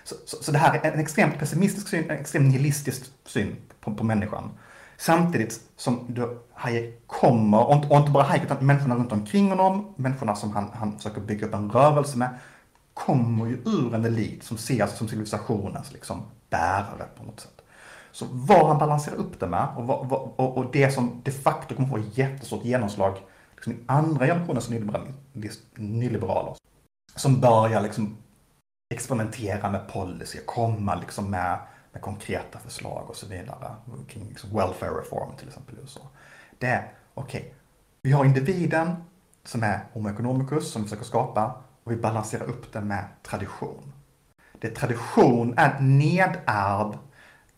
[0.04, 3.94] Så, så, så, det här är en extremt pessimistisk syn, en extremt nihilistisk syn på,
[3.96, 4.52] på människan.
[4.98, 9.50] Samtidigt som du, Hayek kommer, och inte, och inte bara Hayek utan människorna runt omkring
[9.50, 12.30] honom, människorna som han, han försöker bygga upp en rörelse med,
[12.94, 17.62] kommer ju ur en elit som ses som civilisationens liksom, bärare på något sätt.
[18.12, 21.76] Så vad han balanserar upp det med och, vad, och, och det som de facto
[21.76, 23.18] kommer få jättestort genomslag
[23.66, 24.70] liksom andra generationens
[25.76, 26.55] nyliberaler
[27.16, 28.18] som börjar liksom
[28.93, 31.59] experimentera med policy, komma liksom med,
[31.91, 33.76] med konkreta förslag och så vidare.
[34.07, 36.01] Kring liksom welfare reform till exempel i USA.
[36.59, 37.51] Det är, okej, okay,
[38.01, 38.95] vi har individen
[39.43, 43.93] som är homo economicus som vi försöker skapa och vi balanserar upp den med tradition.
[44.53, 46.97] Det är tradition är nedärvd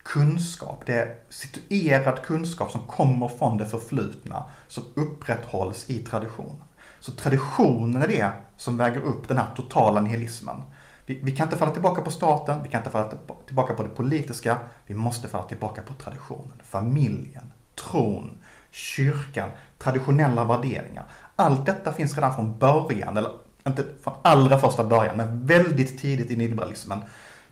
[0.04, 6.62] kunskap, det är situerad kunskap som kommer från det förflutna, som upprätthålls i tradition.
[7.00, 10.62] Så traditionen är det som väger upp den här totala nihilismen.
[11.06, 13.12] Vi, vi, kan inte falla tillbaka på staten, vi kan inte falla
[13.46, 16.62] tillbaka på det politiska, vi måste falla tillbaka på traditionen.
[16.64, 17.52] Familjen,
[17.90, 18.38] tron,
[18.70, 21.04] kyrkan, traditionella värderingar.
[21.36, 23.30] Allt detta finns redan från början, eller
[23.66, 27.00] inte från allra första början, men väldigt tidigt i nyliberalismen,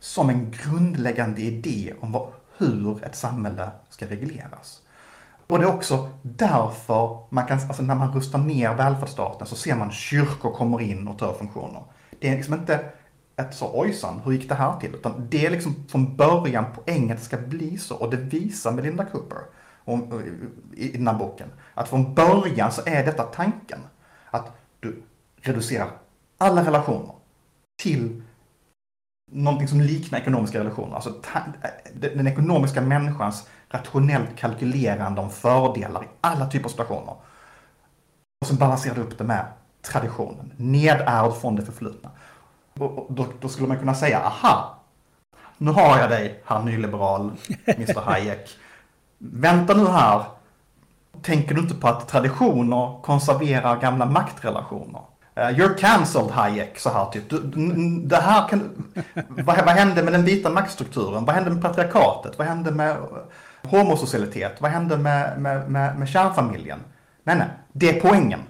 [0.01, 2.29] som en grundläggande idé om vad,
[2.59, 4.83] hur ett samhälle ska regleras.
[5.47, 9.77] Och det är också därför man kan, alltså när man rustar ner välfärdsstaten så ser
[9.77, 11.83] man kyrkor kommer in och tar funktioner.
[12.21, 12.85] Det är liksom inte
[13.37, 14.95] ett så ojsan, hur gick det här till?
[14.95, 18.73] Utan det är liksom från början poängen att det ska bli så och det visar
[18.73, 19.39] Melinda Cooper
[19.85, 20.23] om,
[20.75, 21.49] i, i den här boken.
[21.75, 23.79] Att från början så är detta tanken.
[24.31, 25.03] Att du
[25.37, 25.91] reducerar
[26.39, 27.15] alla relationer
[27.83, 28.23] till
[29.33, 30.95] någonting som liknar ekonomiska relationer.
[30.95, 31.15] Alltså
[31.95, 37.15] den ekonomiska människans rationellt kalkylerande om fördelar i alla typer av situationer.
[38.41, 39.47] Och sen balanserar du upp det med
[39.83, 42.11] traditionen, nedärvd från det förflutna.
[42.79, 44.79] Och då, då, skulle man kunna säga, aha,
[45.59, 47.33] nu har jag dig, herr nyliberal,
[47.67, 48.51] Mr Hayek.
[49.19, 50.23] Vänta nu här,
[51.23, 55.03] tänker du inte på att traditioner konserverar gamla maktrelationer?
[55.39, 57.31] Uh, you're cancelled Hayek, så här typ.
[57.31, 57.39] Du,
[58.05, 58.71] det här kan,
[59.29, 61.25] vad, vad hände med den vita maktstrukturen?
[61.25, 62.39] Vad hände med patriarkatet?
[62.39, 62.97] Vad hände med eh,
[63.63, 64.61] homosocialitet?
[64.61, 66.79] Vad hände med, med, med, med kärnfamiljen?
[67.25, 68.41] Nej, nej, det är poängen.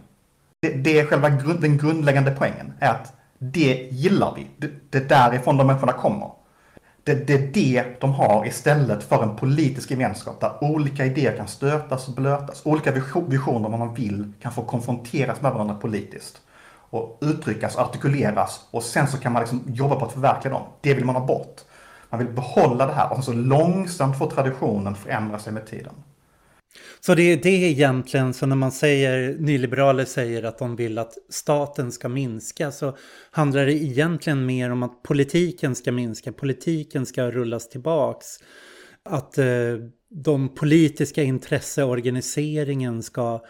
[0.62, 2.72] Det, det är själva grund, den grundläggande poängen.
[2.78, 4.46] Är att det gillar vi.
[4.56, 6.30] Det, det är därifrån de människorna kommer.
[7.04, 11.48] Det, det är det de har istället för en politisk gemenskap där olika idéer kan
[11.48, 12.66] stötas och blötas.
[12.66, 12.92] Olika
[13.28, 16.40] visioner om vad man vill kan få konfronteras med varandra politiskt.
[16.92, 20.62] Och uttryckas, artikuleras och sen så kan man liksom jobba på att förverkliga dem.
[20.80, 21.60] Det vill man ha bort.
[22.10, 25.94] Man vill behålla det här och så långsamt får traditionen förändra sig med tiden.
[27.00, 31.14] Så det, det är egentligen så när man säger, nyliberaler säger att de vill att
[31.30, 32.96] staten ska minska så
[33.30, 38.26] handlar det egentligen mer om att politiken ska minska, politiken ska rullas tillbaks.
[39.02, 39.46] Att eh,
[40.08, 43.40] de politiska intresseorganiseringen ska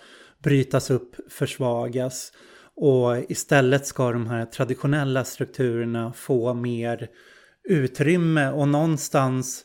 [0.42, 2.32] brytas upp, försvagas.
[2.76, 7.08] Och istället ska de här traditionella strukturerna få mer
[7.64, 9.64] utrymme och någonstans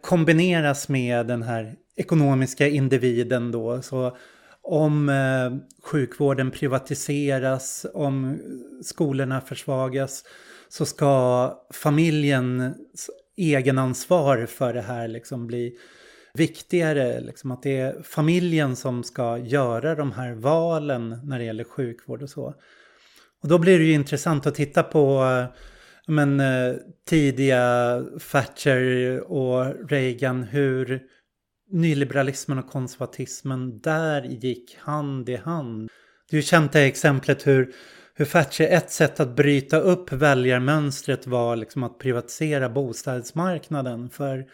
[0.00, 3.82] kombineras med den här ekonomiska individen då.
[3.82, 4.16] Så
[4.62, 5.52] om eh,
[5.82, 8.38] sjukvården privatiseras, om
[8.82, 10.24] skolorna försvagas
[10.68, 15.78] så ska familjens egenansvar för det här liksom bli
[16.34, 17.20] viktigare.
[17.20, 22.22] Liksom att det är familjen som ska göra de här valen när det gäller sjukvård
[22.22, 22.54] och så.
[23.42, 25.60] Och då blir det ju intressant att titta på eh,
[26.06, 26.74] men, eh,
[27.08, 31.02] tidiga Thatcher och Reagan, hur
[31.70, 35.90] nyliberalismen och konservatismen där gick hand i hand.
[36.30, 37.72] Du kände exemplet hur,
[38.14, 44.10] hur Thatcher, ett sätt att bryta upp väljarmönstret var liksom att privatisera bostadsmarknaden.
[44.10, 44.46] För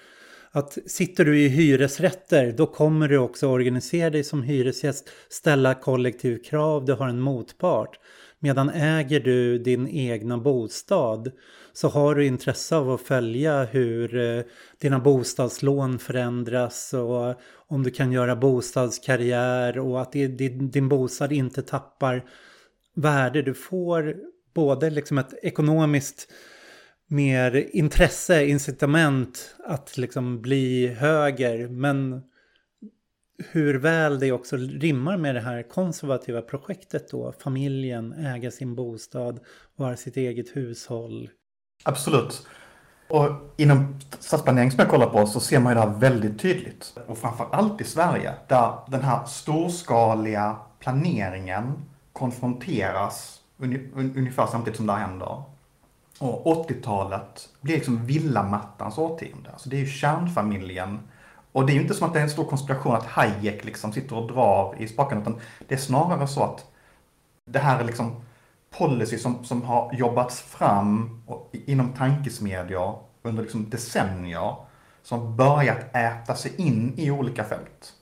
[0.53, 6.85] att sitter du i hyresrätter då kommer du också organisera dig som hyresgäst, ställa kollektivkrav,
[6.85, 7.99] du har en motpart.
[8.39, 11.31] Medan äger du din egna bostad
[11.73, 14.43] så har du intresse av att följa hur eh,
[14.79, 17.35] dina bostadslån förändras och
[17.67, 22.25] om du kan göra bostadskarriär och att din bostad inte tappar
[22.95, 23.43] värde.
[23.43, 24.17] Du får
[24.55, 26.29] både liksom ett ekonomiskt
[27.11, 32.23] mer intresse, incitament att liksom bli höger men
[33.51, 37.33] hur väl det också rimmar med det här konservativa projektet då.
[37.39, 39.41] Familjen, äga sin bostad,
[39.77, 41.31] vara sitt eget hushåll.
[41.85, 42.47] Absolut.
[43.09, 46.95] Och inom stadsplanering som jag kollar på så ser man ju det här väldigt tydligt.
[47.07, 51.73] Och framför allt i Sverige där den här storskaliga planeringen
[52.13, 53.41] konfronteras
[53.95, 55.43] ungefär samtidigt som det här händer.
[56.21, 59.51] Och 80-talet blir liksom villamattans årtionde.
[59.53, 60.99] Alltså det är ju kärnfamiljen
[61.53, 63.93] och det är ju inte som att det är en stor konspiration att Hayek liksom
[63.93, 66.67] sitter och drar i spaken, utan det är snarare så att
[67.47, 68.17] det här är liksom
[68.79, 74.55] policy som, som har jobbats fram inom tankesmedjor under liksom decennier,
[75.03, 77.93] som börjat äta sig in i olika fält.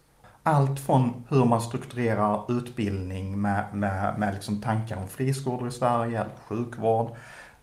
[0.43, 6.21] Allt från hur man strukturerar utbildning med, med, med liksom tankar om friskolor i Sverige,
[6.21, 7.17] eller sjukvård, eh,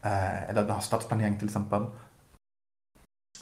[0.06, 1.86] Eh, eller den här stadsplanering till exempel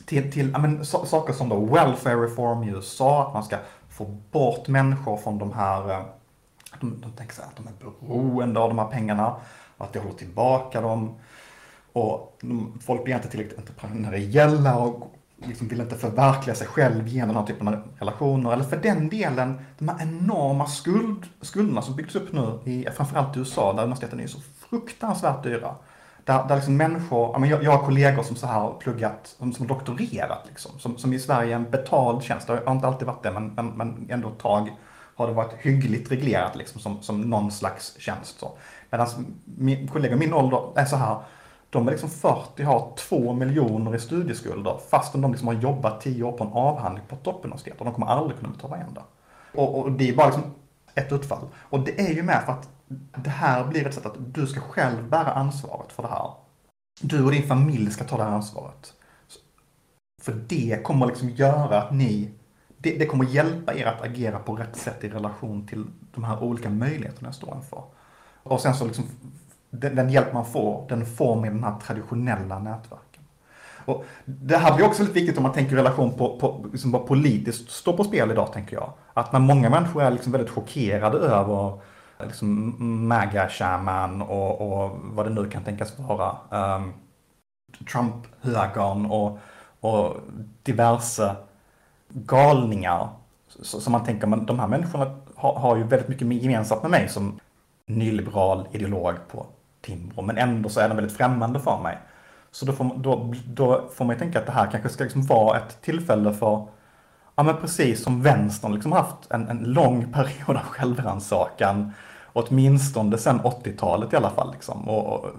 [0.06, 3.58] till, till men, so saker som då welfare reform i USA, att man ska
[3.90, 6.06] få bort människor från de här, eh,
[6.80, 9.36] de, de tänker sig att de är beroende av de här pengarna,
[9.78, 11.16] att det håller tillbaka dem.
[11.94, 17.28] Och de, folk blir inte tillräckligt entreprenöriella och liksom vill inte förverkliga sig själv genom
[17.28, 18.54] den här typen av relationer.
[18.54, 23.38] Eller för den delen, de här enorma skuld, skulderna som byggts upp nu, i, framförallt
[23.38, 24.40] i USA, där universiteten är så
[24.70, 25.76] fruktansvärt dyra.
[26.26, 29.68] Där, där liksom människor, jag, jag har kollegor som så här har pluggat, som, som
[29.68, 30.80] doktorerat liksom.
[30.80, 32.48] Som, som i Sverige är en betald tjänst.
[32.48, 34.72] Det har inte alltid varit det, men, men, men ändå ett tag
[35.16, 38.40] har det varit hyggligt reglerat liksom som, som någon slags tjänst.
[38.40, 38.52] Så.
[38.90, 39.08] Medan
[39.46, 41.18] min, kollegor min ålder är så här,
[41.70, 46.24] de är liksom 40, har 2 miljoner i studieskulder fastän de liksom har jobbat 10
[46.24, 49.02] år på en avhandling på ett toppuniversitet och de kommer aldrig kunna betala igen det.
[49.62, 50.44] Och, och det är bara liksom
[50.96, 51.48] ett utfall.
[51.70, 52.70] Och det är ju med för att
[53.18, 56.32] det här blir ett sätt att du ska själv bära ansvaret för det här.
[57.02, 58.94] Du och din familj ska ta det här ansvaret.
[60.22, 62.32] För det kommer liksom göra att ni,
[62.78, 66.44] det, det kommer hjälpa er att agera på rätt sätt i relation till de här
[66.44, 67.84] olika möjligheterna jag står inför.
[68.44, 69.06] Och sen så liksom,
[69.70, 73.24] den, den hjälp man får, den får man i de här traditionella nätverken.
[73.86, 77.08] Och det här blir också lite viktigt om man tänker relation på, på liksom vad
[77.08, 78.94] politiskt står på spel idag, tänker jag.
[79.14, 81.80] Att när många människor är liksom väldigt chockerade över
[82.26, 82.76] liksom
[83.08, 86.36] MAGA-shaman och, och, vad det nu kan tänkas vara.
[86.50, 86.94] Um,
[87.92, 89.40] Trump-högern och,
[89.80, 90.18] och
[90.64, 91.36] diverse
[92.10, 93.10] galningar.
[93.48, 96.92] Så, så man tänker, men de här människorna har, har ju väldigt mycket gemensamt med
[96.92, 97.40] mig som
[97.88, 99.46] nyliberal ideolog på
[99.82, 101.98] Timbro, men ändå så är den väldigt främmande för mig.
[102.52, 105.22] Så då får, då, då får man ju tänka att det här kanske ska liksom
[105.22, 106.68] vara ett tillfälle för,
[107.36, 111.94] ja men precis som vänstern liksom haft en, en lång period av självrannsakan,
[112.34, 114.52] åtminstone sedan 80-talet i alla fall.
[114.52, 114.90] Liksom.
[114.90, 115.30] Och, och,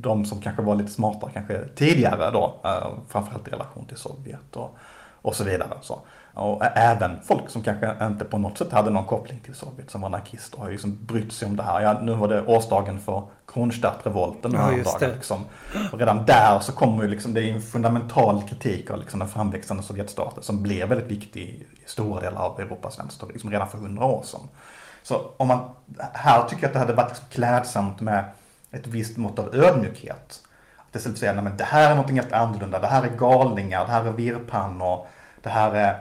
[0.00, 4.56] de som kanske var lite smartare kanske tidigare då, eh, framförallt i relation till Sovjet
[4.56, 4.76] och,
[5.22, 5.78] och så vidare.
[5.82, 5.98] Så.
[6.34, 10.00] Och även folk som kanske inte på något sätt hade någon koppling till Sovjet som
[10.00, 11.80] var anarkister har ju liksom brytt sig om det här.
[11.80, 15.10] Ja, nu var det årsdagen för Kronstadtrevolten ja, häromdagen.
[15.14, 15.44] Liksom.
[15.92, 19.28] Och redan där så kommer ju liksom, det är en fundamental kritik av liksom den
[19.28, 23.78] framväxande Sovjetstaten som blev väldigt viktig i stora delar av Europas vänster, liksom redan för
[23.78, 24.48] hundra år sedan.
[25.04, 25.70] Så om man,
[26.12, 28.24] här tycker jag att det hade varit liksom klädsamt med
[28.70, 30.40] ett visst mått av ödmjukhet.
[30.76, 33.86] Att istället säga, nej men det här är något helt annorlunda, det här är galningar,
[33.86, 35.06] det här är virrpannor,
[35.42, 36.00] det här är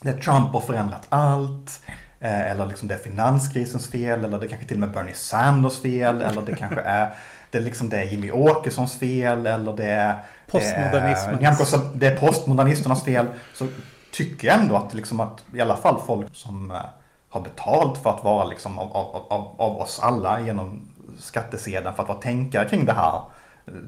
[0.00, 1.80] det Trump har förändrat allt.
[2.20, 5.82] Eh, eller liksom det är finanskrisens fel, eller det kanske till och med Bernie Sanders
[5.82, 7.14] fel, eller det kanske är
[7.50, 10.18] det är, liksom, det är Jimmy Åkessons fel, eller det är
[10.50, 11.74] Postmodernismens.
[11.74, 13.26] Eh, det är postmodernisternas fel.
[13.54, 13.66] Så
[14.12, 16.76] tycker jag ändå att, liksom att i alla fall folk som eh,
[17.34, 22.02] har betalt för att vara liksom av, av, av, av oss alla genom skattesedeln för
[22.02, 23.20] att vara tänkare kring det här.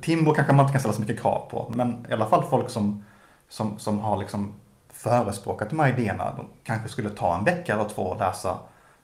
[0.03, 2.71] Timbo kanske man inte kan ställa så mycket krav på, men i alla fall folk
[2.71, 3.05] som,
[3.49, 4.55] som, som har liksom
[4.93, 8.59] förespråkat de här idéerna, de kanske skulle ta en vecka eller två och läsa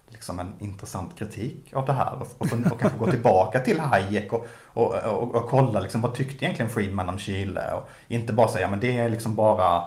[0.09, 4.33] liksom en intressant kritik av det här och, och, och kanske gå tillbaka till Hayek
[4.33, 8.49] och, och, och, och kolla liksom, vad tyckte egentligen Friedman om Chile och inte bara
[8.49, 9.85] säga men det är liksom bara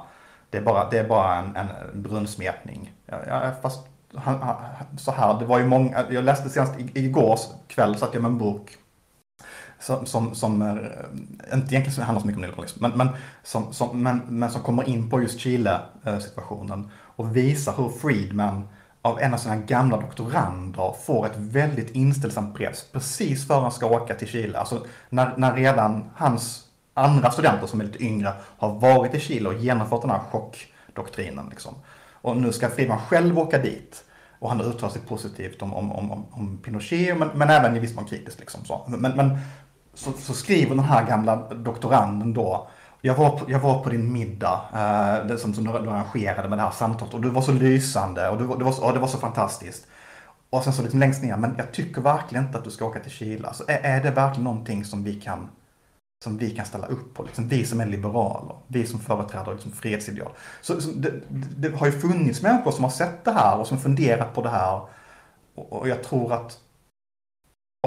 [0.49, 2.93] det är bara, det är bara en, en brunnsmetning.
[3.05, 3.87] Ja, fast
[4.17, 4.57] han, han,
[4.97, 8.37] så här, det var ju många, jag läste senast igår kväll satt jag med en
[8.37, 8.77] bok
[9.79, 13.09] som, som, som eh, inte egentligen handlar så mycket om neoliberalism, men, men,
[13.43, 18.67] som, som, men, men som kommer in på just Chile-situationen eh, och visar hur Friedman
[19.01, 23.85] av en av sina gamla doktorander får ett väldigt inställsamt brev precis före han ska
[23.85, 24.59] åka till Chile.
[24.59, 29.49] Alltså när, när redan hans andra studenter som är lite yngre har varit i Chile
[29.49, 31.47] och genomfört den här chockdoktrinen.
[31.49, 31.75] Liksom.
[32.25, 34.03] Och nu ska Friedman själv åka dit.
[34.39, 37.79] Och han har uttalat sig positivt om, om, om, om Pinochet, men, men även i
[37.79, 38.39] viss mån kritiskt.
[38.39, 38.85] Liksom, så.
[38.87, 39.37] Men, men
[39.93, 42.67] så, så, skriver den här gamla doktoranden då,
[43.01, 46.49] jag var på, jag var på din middag, eh, det som, som du, du arrangerade
[46.49, 48.99] med det här samtalet, och du var så lysande och, du, det, var, och det
[48.99, 49.87] var så fantastiskt.
[50.49, 52.99] Och sen så liksom längst ner, men jag tycker verkligen inte att du ska åka
[52.99, 53.47] till Chile.
[53.47, 55.49] Alltså, är, är det verkligen någonting som vi kan
[56.25, 57.23] som vi kan ställa upp på.
[57.23, 60.31] Liksom, vi som är liberaler, vi som företräder liksom, fredsideal.
[60.61, 61.21] Så, så det,
[61.57, 64.49] det, har ju funnits människor som har sett det här och som funderat på det
[64.49, 64.81] här.
[65.55, 66.59] Och, och jag tror att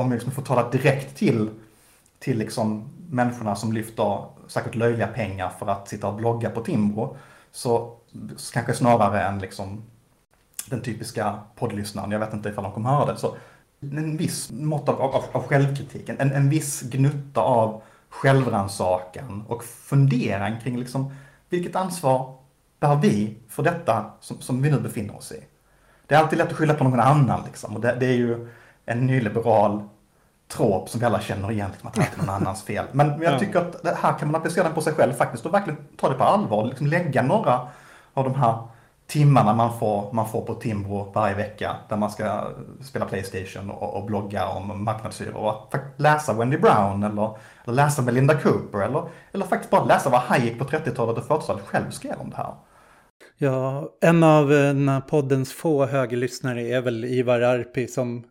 [0.01, 1.51] om vi liksom får tala direkt till,
[2.19, 7.17] till liksom människorna som lyfter säkert löjliga pengar för att sitta och blogga på Timbro,
[7.51, 7.97] så,
[8.37, 9.83] så kanske snarare än liksom
[10.67, 13.37] den typiska poddlyssnaren, jag vet inte ifall de kommer höra det, så
[13.81, 20.57] en viss mått av, av, av självkritik, en, en viss gnutta av självrannsakan och fundera
[20.57, 21.15] kring liksom,
[21.49, 22.35] vilket ansvar
[22.81, 25.45] bär vi för detta som, som vi nu befinner oss i.
[26.07, 28.49] Det är alltid lätt att skylla på någon annan liksom, och det, det är ju
[28.87, 29.89] en nyliberal
[30.49, 32.85] trop som vi alla känner igen, liksom, att det är någon annans fel.
[32.93, 35.55] Men jag tycker att det här kan man applicera den på sig själv faktiskt och
[35.55, 36.65] verkligen ta det på allvar.
[36.65, 37.69] Liksom lägga några
[38.15, 38.59] av de här
[39.09, 43.97] timmarna man får, man får på Timbro varje vecka där man ska spela Playstation och,
[43.97, 49.47] och blogga om marknadshyror och läsa Wendy Brown eller, eller läsa Melinda Cooper eller, eller
[49.47, 52.55] faktiskt bara läsa vad Hayek på 30-talet och 40-talet själv skrev om det här.
[53.39, 58.25] Ja, en av eh, den här poddens få högerlyssnare är väl Ivar Arpi som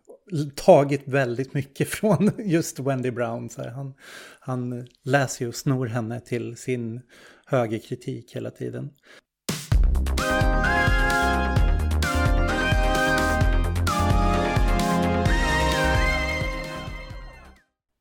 [0.56, 3.50] tagit väldigt mycket från just Wendy Brown.
[3.50, 3.94] Så han,
[4.40, 7.02] han läser ju och snor henne till sin
[7.46, 8.90] högerkritik hela tiden.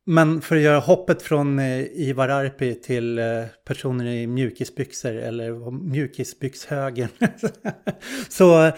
[0.09, 3.25] Men för att göra hoppet från eh, Ivar Arpi till eh,
[3.65, 7.09] personer i mjukisbyxor eller mjukisbyxhögen.
[8.29, 8.75] så eh,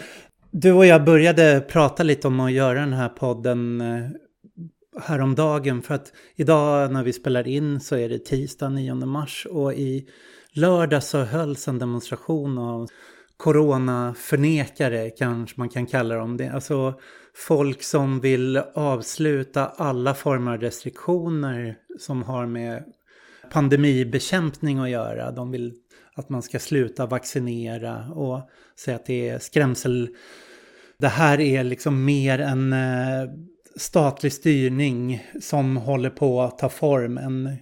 [0.51, 3.83] Du och jag började prata lite om att göra den här podden
[5.01, 9.73] häromdagen för att idag när vi spelar in så är det tisdag 9 mars och
[9.73, 10.07] i
[10.53, 12.89] lördag så hölls en demonstration av
[13.37, 16.49] coronaförnekare kanske man kan kalla dem det.
[16.49, 16.99] Alltså
[17.35, 22.83] folk som vill avsluta alla former av restriktioner som har med
[23.51, 25.31] pandemibekämpning att göra.
[25.31, 25.73] De vill
[26.13, 30.09] att man ska sluta vaccinera och säga att det är skrämsel.
[30.97, 33.29] Det här är liksom mer en eh,
[33.75, 37.17] statlig styrning som håller på att ta form.
[37.17, 37.57] En,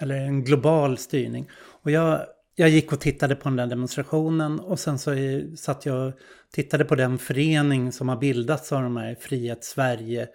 [0.00, 1.48] eller en global styrning.
[1.82, 2.20] Och jag,
[2.54, 5.10] jag gick och tittade på den där demonstrationen och sen så
[5.56, 6.14] satt jag och
[6.52, 10.28] tittade på den förening som har bildats av de här Frihet Sverige.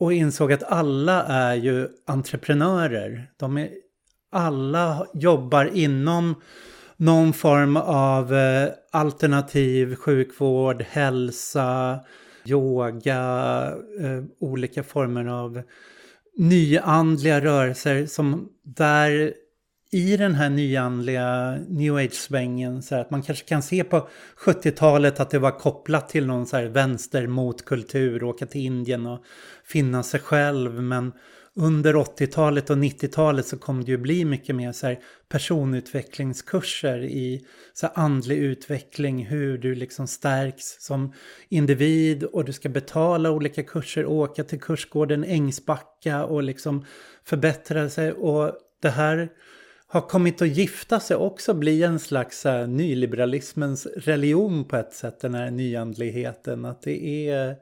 [0.00, 3.30] Och insåg att alla är ju entreprenörer.
[3.36, 3.70] De är,
[4.32, 6.34] alla jobbar inom
[6.96, 12.00] någon form av eh, alternativ sjukvård, hälsa,
[12.46, 13.20] yoga,
[14.00, 15.62] eh, olika former av
[16.36, 19.34] nyandliga rörelser som där
[19.96, 25.30] i den här nyanliga new age-svängen så att man kanske kan se på 70-talet att
[25.30, 29.24] det var kopplat till någon så här vänster mot kultur, åka till Indien och
[29.64, 30.82] finna sig själv.
[30.82, 31.12] Men
[31.54, 37.46] under 80-talet och 90-talet så kom det ju bli mycket mer så här personutvecklingskurser i
[37.74, 41.12] så här andlig utveckling, hur du liksom stärks som
[41.48, 46.84] individ och du ska betala olika kurser, åka till kursgården Ängsbacka och liksom
[47.24, 48.12] förbättra sig.
[48.12, 49.28] Och det här
[49.88, 55.20] har kommit att gifta sig också bli en slags här, nyliberalismens religion på ett sätt,
[55.20, 56.64] den här nyandligheten.
[56.64, 57.56] Att det är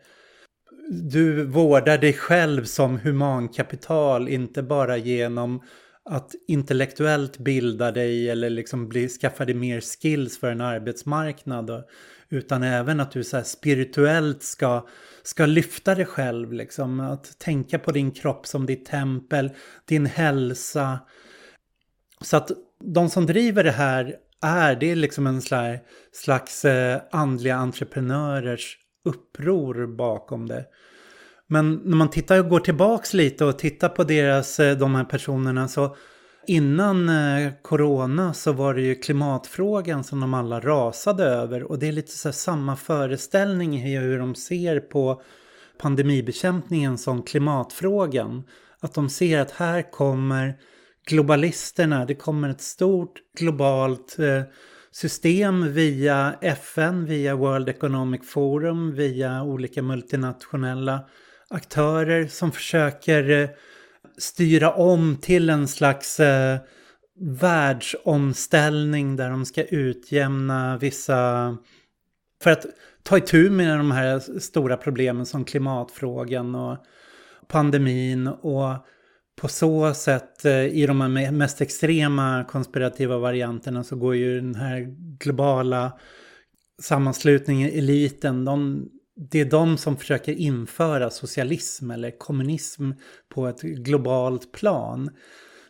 [0.91, 5.63] du vårdar dig själv som humankapital, inte bara genom
[6.11, 11.85] att intellektuellt bilda dig eller liksom bli, skaffa dig mer skills för en arbetsmarknad.
[12.29, 14.87] Utan även att du så spirituellt ska,
[15.23, 16.53] ska lyfta dig själv.
[16.53, 17.01] Liksom.
[17.01, 19.51] Att tänka på din kropp som ditt tempel,
[19.85, 20.99] din hälsa.
[22.25, 22.51] Så att
[22.85, 25.81] de som driver det här är, det är liksom en slags,
[26.13, 26.65] slags
[27.11, 30.65] andliga entreprenörers uppror bakom det.
[31.47, 35.05] Men när man tittar och går tillbaks lite och tittar på deras, eh, de här
[35.05, 35.97] personerna så
[36.47, 41.89] innan eh, corona så var det ju klimatfrågan som de alla rasade över och det
[41.89, 45.23] är lite så samma föreställning i hur de ser på
[45.79, 48.43] pandemibekämpningen som klimatfrågan.
[48.81, 50.55] Att de ser att här kommer
[51.07, 54.43] globalisterna, det kommer ett stort globalt eh,
[54.91, 61.05] system via FN, via World Economic Forum, via olika multinationella
[61.51, 63.49] aktörer som försöker eh,
[64.19, 66.59] styra om till en slags eh,
[67.21, 71.57] världsomställning där de ska utjämna vissa...
[72.43, 72.67] För att
[73.03, 76.79] ta itu med de här stora problemen som klimatfrågan och
[77.49, 78.87] pandemin och
[79.37, 84.55] på så sätt eh, i de här mest extrema konspirativa varianterna så går ju den
[84.55, 84.81] här
[85.19, 85.93] globala
[86.83, 88.89] sammanslutningen, eliten, de,
[89.31, 92.91] det är de som försöker införa socialism eller kommunism
[93.35, 95.11] på ett globalt plan.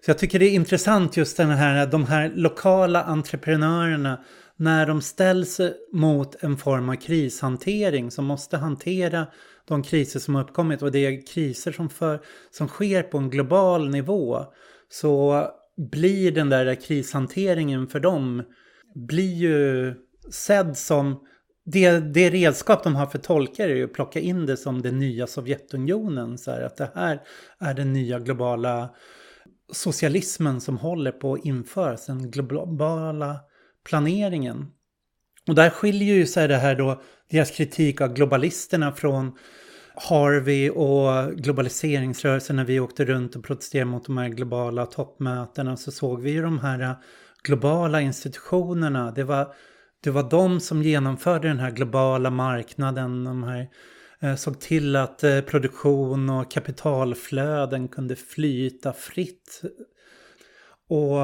[0.04, 4.24] Så jag tycker det är intressant just den här, de här lokala entreprenörerna
[4.56, 5.60] när de ställs
[5.92, 9.26] mot en form av krishantering som måste hantera
[9.68, 13.30] de kriser som har uppkommit och det är kriser som, för, som sker på en
[13.30, 14.44] global nivå
[14.88, 15.46] så
[15.76, 18.42] blir den där krishanteringen för dem
[18.94, 19.94] blir ju
[20.30, 21.20] sedd som
[21.64, 24.98] det, det redskap de har för tolkar är ju att plocka in det som den
[24.98, 26.38] nya Sovjetunionen.
[26.38, 27.20] Så här, att det här
[27.58, 28.90] är den nya globala
[29.72, 33.36] socialismen som håller på att införas, den globala
[33.84, 34.66] planeringen.
[35.48, 39.32] Och där skiljer ju sig det här då, deras kritik av globalisterna från
[39.94, 45.92] Harvey och globaliseringsrörelsen när vi åkte runt och protesterade mot de här globala toppmötena så
[45.92, 46.96] såg vi ju de här
[47.42, 49.10] globala institutionerna.
[49.10, 49.54] Det var,
[50.02, 53.24] det var de som genomförde den här globala marknaden.
[53.24, 53.68] De här,
[54.20, 59.62] eh, såg till att eh, produktion och kapitalflöden kunde flyta fritt.
[60.88, 61.18] Och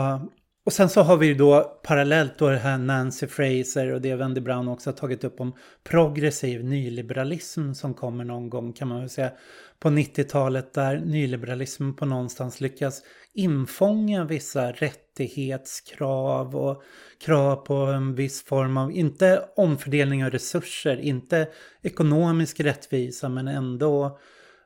[0.71, 4.15] och sen så har vi ju då parallellt då det här Nancy Fraser och det
[4.15, 5.53] Wendy Brown också har tagit upp om
[5.85, 9.31] progressiv nyliberalism som kommer någon gång kan man väl säga.
[9.79, 13.03] På 90-talet där nyliberalismen på någonstans lyckas
[13.35, 16.83] infånga vissa rättighetskrav och
[17.25, 21.49] krav på en viss form av, inte omfördelning av resurser, inte
[21.83, 24.19] ekonomisk rättvisa men ändå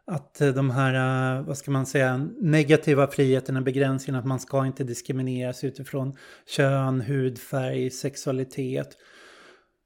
[0.06, 4.66] att eh, de här, eh, vad ska man säga, negativa friheterna, begränsningarna, att man ska
[4.66, 8.88] inte diskrimineras utifrån kön, hudfärg, sexualitet.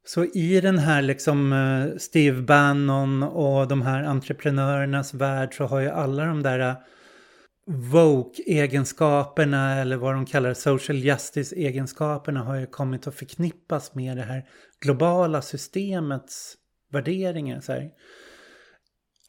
[0.05, 5.79] Så i den här liksom eh, Steve Bannon och de här entreprenörernas värld så har
[5.79, 6.75] ju alla de där
[7.67, 14.45] woke-egenskaperna eller vad de kallar social justice-egenskaperna har ju kommit att förknippas med det här
[14.79, 16.55] globala systemets
[16.91, 17.61] värderingar.
[17.61, 17.89] Så här.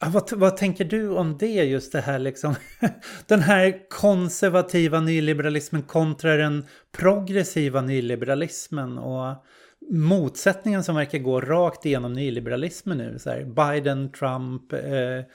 [0.03, 2.55] Ah, vad, vad tänker du om det just det här liksom?
[3.27, 9.45] Den här konservativa nyliberalismen kontra den progressiva nyliberalismen och
[9.91, 13.19] motsättningen som verkar gå rakt igenom nyliberalismen nu.
[13.19, 15.25] Så här, Biden, Trump, eh,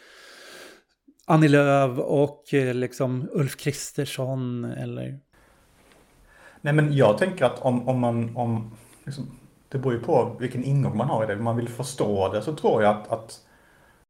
[1.26, 5.18] Annie Lööf och eh, liksom Ulf Kristersson eller?
[6.60, 9.38] Nej men jag tänker att om, om man, om, liksom,
[9.68, 11.36] det beror ju på vilken ingång man har i det.
[11.36, 13.45] Om man vill förstå det så tror jag att, att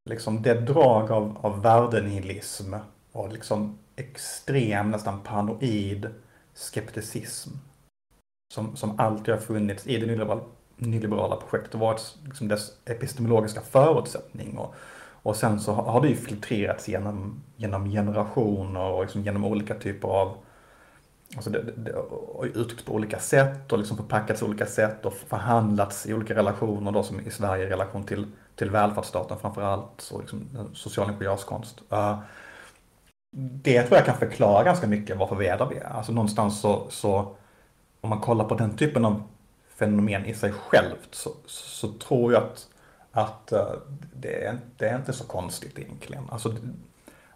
[0.06, 2.74] liksom det drag av, av värdenihilism
[3.12, 6.08] och liksom extrem, nästan paranoid
[6.54, 7.50] skepticism
[8.54, 10.40] som, som alltid har funnits i det nyliberala,
[10.76, 14.58] nyliberala projektet och varit liksom dess epistemologiska förutsättning.
[14.58, 14.74] Och,
[15.22, 20.08] och sen så har det ju filtrerats genom, genom generationer och liksom genom olika typer
[20.08, 20.36] av
[21.36, 21.94] Alltså det, det,
[22.54, 26.92] uttryckts på olika sätt och liksom förpackats på olika sätt och förhandlats i olika relationer
[26.92, 28.26] då som i Sverige i relation till,
[28.56, 31.82] till välfärdsstaten framförallt och liksom social ingenjörskonst.
[31.92, 32.18] Uh,
[33.36, 35.84] det tror jag kan förklara ganska mycket varför vi är där vi är.
[35.84, 37.36] Alltså någonstans så, så
[38.00, 39.22] om man kollar på den typen av
[39.68, 42.68] fenomen i sig självt så, så tror jag att,
[43.12, 43.72] att eh,
[44.12, 46.24] det, är, det är inte så konstigt egentligen.
[46.30, 46.56] Alltså,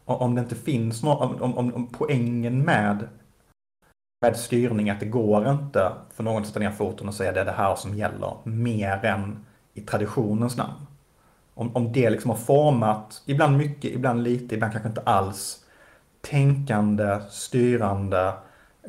[0.04, 3.08] om det inte finns någon, om, om, om poängen med
[4.22, 7.40] med styrning att det går inte för någon att sätta ner foten och säga det
[7.40, 10.86] är det här som gäller mer än i traditionens namn.
[11.60, 15.64] Om, om det liksom har format, ibland mycket, ibland lite, ibland kanske inte alls,
[16.20, 18.32] tänkande, styrande,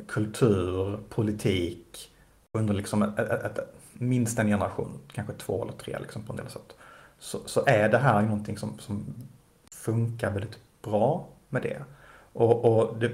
[0.08, 2.10] kultur, politik
[2.52, 6.36] under liksom ett, ett, ett, minst en generation, kanske två eller tre liksom på en
[6.36, 6.76] del sätt.
[7.18, 9.04] Så, så är det här någonting som, som
[9.70, 11.82] funkar väldigt bra med det.
[12.32, 13.12] Och, och det,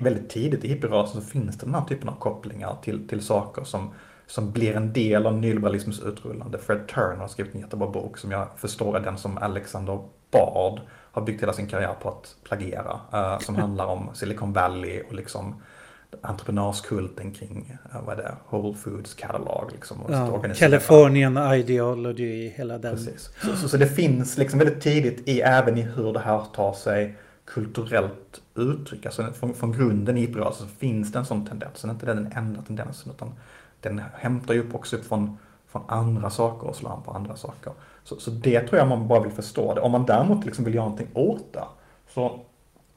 [0.00, 3.64] väldigt tidigt i hippierörelsen så finns det den här typen av kopplingar till, till saker
[3.64, 3.94] som,
[4.30, 6.58] som blir en del av nyliberalismens utrullande.
[6.58, 9.98] Fred Turner har skrivit en jättebra bok som jag förstår är den som Alexander
[10.30, 10.80] Bard
[11.12, 13.00] har byggt hela sin karriär på att plagiera.
[13.14, 15.62] Uh, som handlar om Silicon Valley och liksom
[16.22, 19.72] entreprenörskulten kring, uh, vad är det, Whole Foods Catalog.
[19.72, 22.96] Liksom, ja, Californian Ideology, hela den.
[22.96, 23.30] Precis.
[23.40, 26.72] Så, så, så, det finns liksom väldigt tidigt i, även i hur det här tar
[26.72, 29.06] sig kulturellt uttryck.
[29.06, 31.78] Alltså från, från grunden i hippierörelsen så finns det en sån tendens.
[31.78, 33.32] Sen är inte det den enda tendensen utan
[33.80, 37.36] den hämtar ju upp också upp från, från andra saker och slår an på andra
[37.36, 37.72] saker.
[38.04, 39.74] Så, så det tror jag man bara vill förstå.
[39.74, 39.80] Det.
[39.80, 41.64] Om man däremot liksom vill göra någonting åt det.
[42.08, 42.40] Så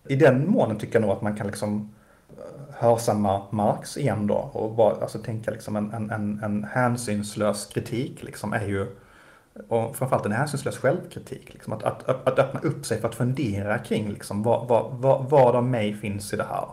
[0.07, 1.93] i den månen tycker jag nog att man kan liksom
[2.29, 7.65] eh, hörsamma Marx igen då och bara, alltså tänka liksom en, en, en, en hänsynslös
[7.65, 8.87] kritik liksom är ju
[9.67, 11.53] och framförallt en hänsynslös självkritik.
[11.53, 15.29] Liksom, att, att, att, öppna upp sig för att fundera kring liksom, vad, vad, vad,
[15.29, 16.65] vad av mig finns i det här.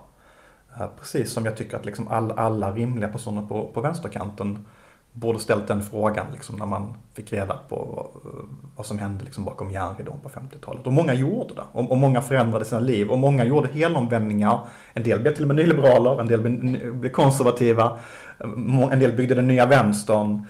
[0.98, 4.66] Precis som jag tycker att liksom all, alla rimliga personer på, på vänsterkanten
[5.12, 8.32] borde ställt den frågan liksom, när man fick reda på vad,
[8.76, 10.86] vad som hände liksom, bakom järnridån på 50-talet.
[10.86, 11.62] Och många gjorde det.
[11.72, 13.10] Och, och, många förändrade sina liv.
[13.10, 14.60] Och många gjorde helomvändningar.
[14.94, 16.40] En del blev till och med nyliberaler, en del
[16.92, 17.98] blev konservativa.
[18.92, 20.46] En del byggde den nya vänstern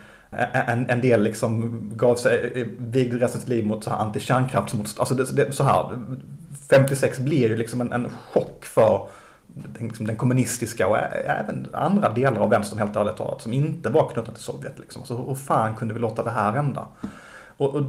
[0.66, 3.98] en, en del liksom gav sig, eh, vigde resten av sitt liv mot så här.
[3.98, 5.98] Alltså det, det, så här,
[6.70, 9.08] 56 blir ju liksom en, en chock för
[9.74, 13.88] den, liksom den kommunistiska och även andra delar av vänstern helt ärligt talat som inte
[13.88, 14.78] var knutna till Sovjet.
[14.78, 15.04] Liksom.
[15.04, 16.86] Så hur fan kunde vi låta det här hända?
[17.56, 17.82] Och, och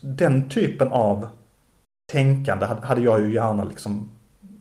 [0.00, 1.28] den typen av
[2.12, 4.10] tänkande hade jag ju gärna liksom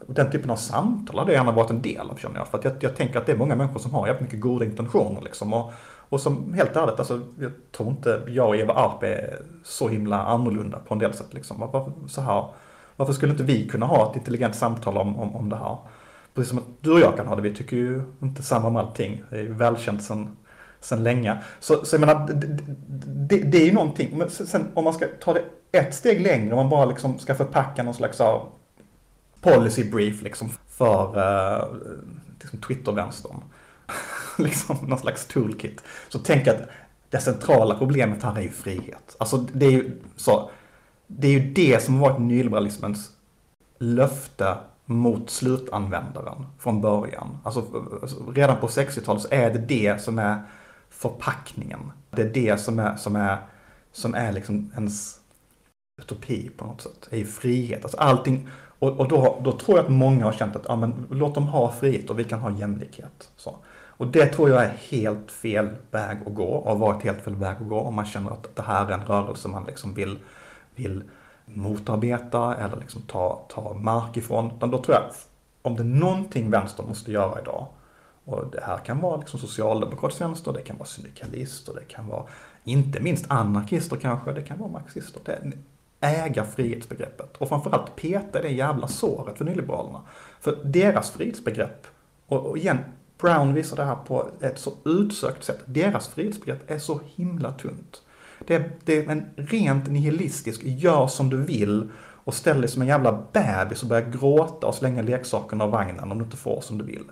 [0.07, 2.47] den typen av samtal hade jag gärna varit en del av känner jag.
[2.47, 4.65] För att jag, jag tänker att det är många människor som har jävligt mycket goda
[4.65, 5.53] intentioner liksom.
[5.53, 5.73] Och,
[6.09, 10.23] och som helt ärligt, alltså, jag tror inte jag och Eva Arp är så himla
[10.23, 11.33] annorlunda på en del sätt.
[11.33, 11.59] Liksom.
[11.59, 12.45] Varför, så här,
[12.95, 15.77] varför skulle inte vi kunna ha ett intelligent samtal om, om, om det här?
[16.37, 18.75] Precis som att du och jag kan ha det, vi tycker ju inte samma om
[18.75, 19.23] allting.
[19.29, 20.37] Det är ju välkänt sedan,
[20.79, 21.43] sen länge.
[21.59, 22.45] Så, så jag menar, det,
[23.07, 24.17] det, det är ju någonting.
[24.17, 27.35] Men sen om man ska ta det ett steg längre, om man bara liksom ska
[27.35, 28.21] förpacka någon slags
[29.41, 31.75] policy brief liksom för uh,
[32.41, 33.43] liksom Twitter-vänstern.
[34.37, 35.83] liksom någon slags toolkit.
[36.09, 36.61] Så tänk att
[37.09, 39.15] det centrala problemet här är ju frihet.
[39.17, 40.49] Alltså det är ju så.
[41.07, 43.11] Det är ju det som har varit nyliberalismens
[43.79, 44.57] löfte
[44.89, 47.37] mot slutanvändaren från början.
[47.43, 47.65] Alltså
[48.35, 50.41] redan på 60-talet så är det det som är
[50.89, 51.91] förpackningen.
[52.11, 53.37] Det är det som är, som är,
[53.91, 55.19] som är liksom ens
[56.01, 57.07] utopi på något sätt.
[57.09, 57.83] Det är ju frihet.
[57.83, 61.07] Alltså allting, och, och då, då tror jag att många har känt att ja, men,
[61.09, 63.31] låt dem ha frihet och vi kan ha jämlikhet.
[63.35, 63.55] Så.
[63.69, 67.35] Och det tror jag är helt fel väg att gå och har varit helt fel
[67.35, 70.19] väg att gå om man känner att det här är en rörelse man liksom vill,
[70.75, 71.03] vill
[71.47, 74.51] motarbeta eller liksom ta, ta mark ifrån.
[74.57, 75.03] Utan då tror jag,
[75.61, 77.67] om det är någonting vänster måste göra idag,
[78.25, 82.23] och det här kan vara liksom socialdemokratisk vänster, det kan vara syndikalister, det kan vara
[82.63, 85.21] inte minst anarkister kanske, det kan vara marxister.
[85.25, 85.51] Det
[85.99, 90.01] äga frihetsbegreppet och framförallt peta det jävla såret för nyliberalerna.
[90.39, 91.87] För deras frihetsbegrepp,
[92.27, 92.77] och igen,
[93.17, 98.01] Brown visar det här på ett så utsökt sätt, deras frihetsbegrepp är så himla tunt.
[98.47, 102.81] Det är, det är en rent nihilistisk, gör som du vill och ställ dig som
[102.81, 106.61] en jävla bebis och börja gråta och slänga leksakerna av vagnen om du inte får
[106.61, 107.03] som du vill.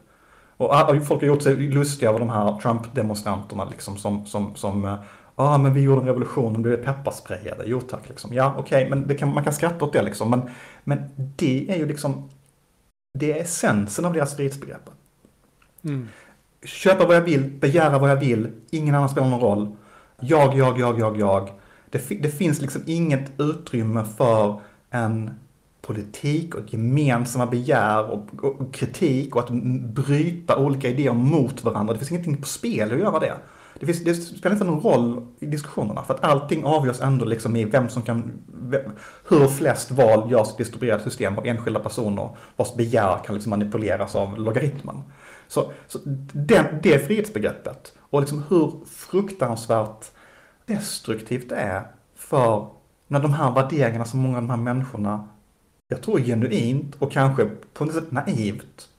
[0.57, 0.73] Och
[1.07, 4.97] folk har gjort sig lustiga över de här Trump-demonstranterna liksom som, som, som
[5.35, 7.63] ja ah, men vi gjorde en revolution och blev pepparsprayade.
[7.65, 8.33] Jo tack, liksom.
[8.33, 10.29] Ja okej, okay, men kan, man kan skratta åt det liksom.
[10.29, 10.41] Men,
[10.83, 12.29] men det är ju liksom,
[13.19, 14.89] det är essensen av deras frihetsbegrepp.
[15.83, 16.07] Mm.
[16.63, 19.75] Köpa vad jag vill, begära vad jag vill, ingen annan spelar någon roll.
[20.27, 21.49] Jag, jag, jag, jag, jag.
[21.89, 24.59] Det, det finns liksom inget utrymme för
[24.89, 25.31] en
[25.81, 29.49] politik och gemensamma begär och, och, kritik och att
[29.93, 31.93] bryta olika idéer mot varandra.
[31.93, 33.33] Det finns ingenting på spel att göra det.
[33.79, 37.55] Det, finns, det spelar inte någon roll i diskussionerna för att allting avgörs ändå liksom
[37.55, 38.91] i vem som kan, vem,
[39.29, 44.15] hur flest val görs i distribuerat system av enskilda personer vars begär kan liksom manipuleras
[44.15, 45.01] av logaritmen.
[45.47, 45.99] Så, så
[46.33, 50.11] den, det frihetsbegreppet och liksom hur fruktansvärt
[50.65, 52.67] destruktivt det är för
[53.07, 55.27] när de här värderingarna som många av de här människorna,
[55.87, 58.89] jag tror genuint och kanske på något sätt naivt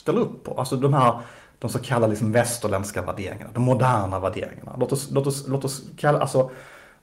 [0.00, 0.54] ställer upp på.
[0.54, 1.20] Alltså de här,
[1.58, 4.76] de så kallade liksom västerländska värderingarna, de moderna värderingarna.
[4.78, 6.50] Låt oss, låt oss, låt oss kalla, alltså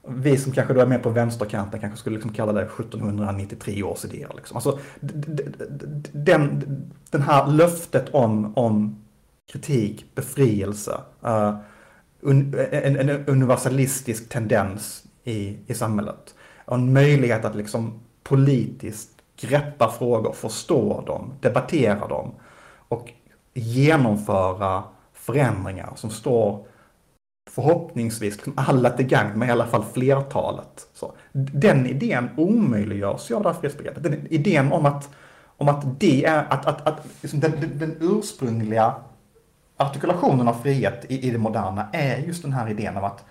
[0.08, 4.04] vi som kanske då är med på vänsterkanten kanske skulle liksom kalla det 1793 års
[4.04, 4.32] idéer.
[4.36, 4.56] Liksom.
[4.56, 4.78] Alltså,
[6.12, 6.64] den,
[7.10, 9.04] den här löftet om, om
[9.52, 11.56] kritik, befrielse, uh,
[12.20, 16.34] un, en, en, universalistisk tendens i, i samhället.
[16.64, 19.10] Och en möjlighet att liksom politiskt
[19.40, 22.34] greppa frågor, förstå dem, debattera dem
[22.88, 23.12] och
[23.54, 26.66] genomföra förändringar som står
[27.50, 30.86] förhoppningsvis liksom alla till gagn, men i alla fall flertalet.
[30.94, 34.02] Så, den idén omöjliggörs ju av det här frihetsbegreppet.
[34.02, 35.08] Den idén om att,
[35.56, 38.94] om att det är att, att, att liksom den, den, den, ursprungliga
[39.78, 43.24] artikulationen av frihet i, i det moderna är just den här idén av att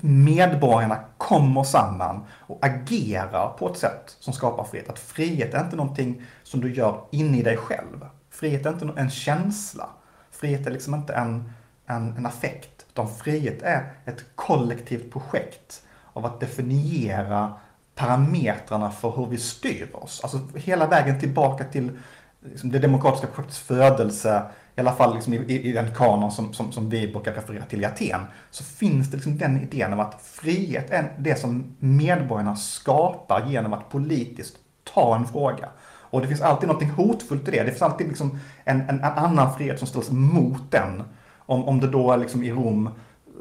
[0.00, 4.88] medborgarna kommer samman och agerar på ett sätt som skapar frihet.
[4.88, 8.06] Att frihet är inte någonting som du gör inne i dig själv.
[8.30, 9.88] Frihet är inte en känsla.
[10.30, 11.52] Frihet är liksom inte en,
[11.86, 12.86] en, en affekt.
[12.90, 15.82] Utan frihet är ett kollektivt projekt
[16.12, 17.52] av att definiera
[17.94, 20.20] parametrarna för hur vi styr oss.
[20.22, 21.98] Alltså hela vägen tillbaka till
[22.40, 24.42] liksom, det demokratiska projektets födelse
[24.78, 27.82] i alla fall liksom i, i, den kanon som, som, som, vi brukar referera till
[27.82, 28.20] i Aten,
[28.50, 33.72] så finns det liksom den idén om att frihet är det som medborgarna skapar genom
[33.72, 34.56] att politiskt
[34.94, 35.68] ta en fråga.
[36.10, 37.62] Och det finns alltid något hotfullt i det.
[37.62, 41.02] Det finns alltid liksom en, en, en annan frihet som ställs mot den.
[41.38, 42.90] Om, om det då är liksom i Rom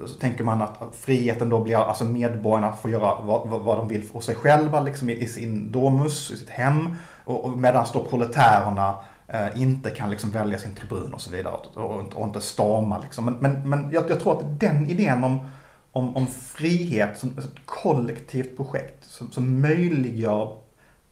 [0.05, 4.03] så tänker man att friheten då blir, alltså medborgarna får göra vad, vad de vill
[4.03, 6.95] för sig själva liksom i, i sin domus, i sitt hem.
[7.23, 8.95] Och, och medan då proletärerna
[9.29, 12.99] Eh, inte kan liksom välja sin tribun och så vidare och, och, och inte storma.
[12.99, 13.25] Liksom.
[13.25, 15.49] Men, men, men jag, jag, tror att den idén om,
[15.91, 20.57] om, om frihet som ett kollektivt projekt som, som möjliggör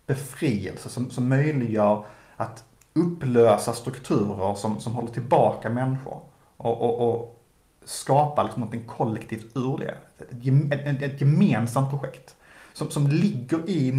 [0.06, 2.06] befrielse, som, som möjliggör
[2.36, 2.64] att
[2.94, 6.22] upplösa strukturer som, som håller tillbaka människor
[6.58, 7.44] och, och, och
[7.86, 9.98] skapa liksom något kollektivt ur det.
[10.72, 12.36] Ett, ett, ett gemensamt projekt
[12.74, 13.92] som, som ligger i,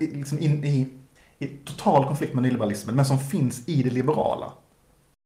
[0.00, 0.98] liksom in, i
[1.38, 4.52] i total konflikt med nyliberalismen, men som finns i det liberala.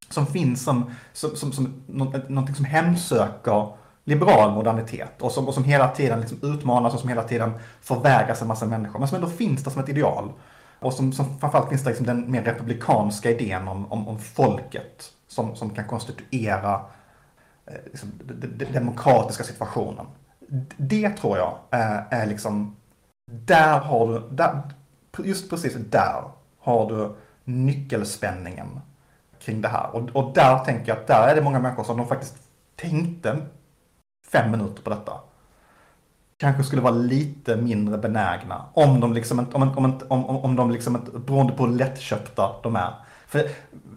[0.09, 1.83] Som finns som, som, som, som
[2.29, 3.73] någonting som hemsöker
[4.05, 8.43] liberal modernitet och som, och som hela tiden liksom utmanas och som hela tiden förvägras
[8.43, 10.33] en massa människor, men som ändå finns där som ett ideal.
[10.79, 15.13] Och som, som framförallt finns där liksom den mer republikanska idén om, om, om folket
[15.29, 16.81] som, som kan konstituera
[17.67, 20.07] eh, liksom, den demokratiska situationen.
[20.77, 22.77] Det tror jag är, är liksom,
[23.31, 24.63] där har du, där,
[25.19, 26.23] just precis där
[26.59, 28.81] har du nyckelspänningen
[29.41, 29.95] kring det här.
[29.95, 32.37] Och, och där tänker jag att där är det många människor som de faktiskt
[32.77, 33.37] tänkte
[34.33, 35.13] fem minuter på detta.
[36.37, 40.71] Kanske skulle vara lite mindre benägna om de liksom inte, om, om, om, om de
[40.71, 42.95] liksom inte, beroende på hur lättköpta de är.
[43.27, 43.49] För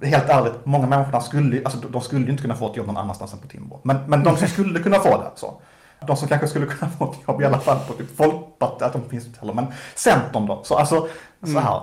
[0.02, 2.98] helt ärligt, många människor skulle, alltså, de skulle ju inte kunna få ett jobb någon
[2.98, 3.80] annanstans än på Timbro.
[3.84, 5.62] Men, men de som skulle kunna få det, så.
[6.08, 8.94] De som kanske skulle kunna få ett jobb i alla fall på typ Folkpartiet, att
[8.94, 9.66] de finns inte heller, men
[9.96, 10.64] Centern då.
[10.64, 11.08] Så alltså,
[11.42, 11.64] så mm.
[11.64, 11.82] här.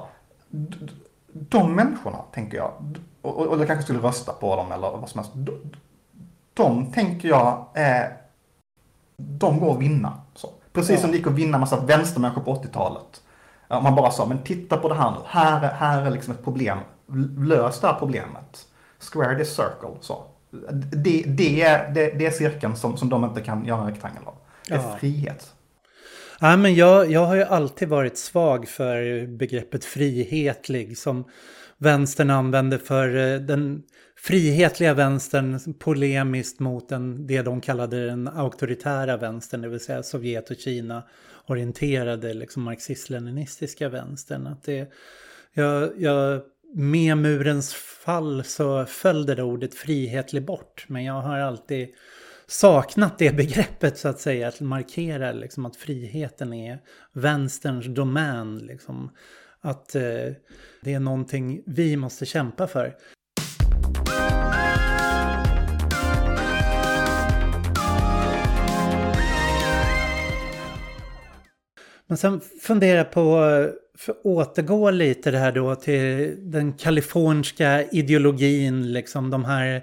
[1.32, 5.08] de människorna, tänker jag, och, och, och jag kanske skulle rösta på dem eller vad
[5.08, 5.32] som helst.
[5.34, 5.52] De,
[6.54, 8.06] de tänker jag, eh,
[9.16, 10.12] de går att vinna.
[10.34, 10.48] Så.
[10.72, 11.00] Precis ja.
[11.00, 13.22] som det gick att vinna massa vänstermänniskor på 80-talet.
[13.68, 15.16] Man bara sa, men titta på det här nu.
[15.26, 16.78] Här, är, här är liksom ett problem.
[17.38, 18.66] Lös det här problemet.
[18.98, 19.96] Square this circle.
[20.00, 20.24] Så.
[20.92, 24.22] Det, det, är, det, det är cirkeln som, som de inte kan göra en rektangel
[24.24, 24.34] av.
[24.68, 24.96] Det är ja.
[25.00, 25.54] frihet.
[26.40, 31.24] Ja, men jag, jag har ju alltid varit svag för begreppet frihetlig som
[31.78, 33.82] vänstern använder för eh, den
[34.16, 40.50] frihetliga vänstern polemiskt mot den, det de kallade den auktoritära vänstern, det vill säga Sovjet
[40.50, 41.02] och Kina
[41.46, 44.46] orienterade liksom marxist-leninistiska vänstern.
[44.46, 44.92] Att det,
[45.52, 46.40] jag, jag,
[46.74, 51.88] med murens fall så föll det ordet frihetlig bort, men jag har alltid
[52.46, 56.78] saknat det begreppet så att säga, att markera liksom att friheten är
[57.12, 58.58] vänsterns domän.
[58.58, 59.10] Liksom.
[59.60, 60.32] Att eh,
[60.82, 62.94] det är någonting vi måste kämpa för.
[72.06, 77.84] Men sen funderar jag på, eh, för återgå lite det här då till den kaliforniska
[77.84, 79.82] ideologin, liksom de här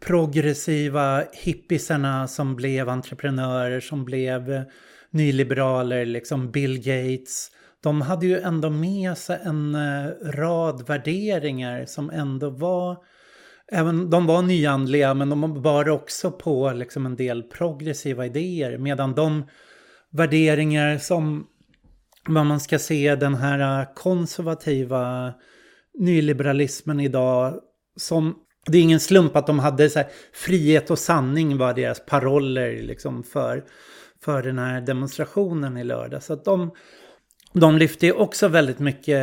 [0.00, 4.64] progressiva hippisarna som blev entreprenörer, som blev
[5.10, 7.50] nyliberaler, liksom Bill Gates.
[7.82, 12.96] De hade ju ändå med sig en eh, rad värderingar som ändå var
[13.74, 18.78] Även, de var nyandliga men de bar också på liksom en del progressiva idéer.
[18.78, 19.46] Medan de
[20.10, 21.46] värderingar som
[22.26, 25.32] vad man ska se den här äh, konservativa
[25.98, 27.54] nyliberalismen idag
[27.96, 28.34] som
[28.66, 32.82] det är ingen slump att de hade så här, frihet och sanning var deras paroller
[32.82, 33.64] liksom för,
[34.24, 36.22] för den här demonstrationen i lördag.
[36.22, 36.70] Så att de,
[37.52, 39.22] de lyfte ju också väldigt mycket,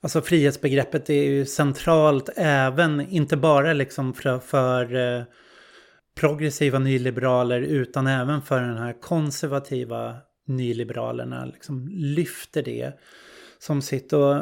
[0.00, 5.22] alltså frihetsbegreppet är ju centralt även, inte bara liksom för, för äh,
[6.14, 10.16] progressiva nyliberaler utan även för den här konservativa
[10.46, 12.92] nyliberalerna liksom lyfter det
[13.58, 14.36] som sitt och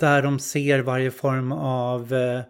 [0.00, 2.40] där de ser varje form av, eh,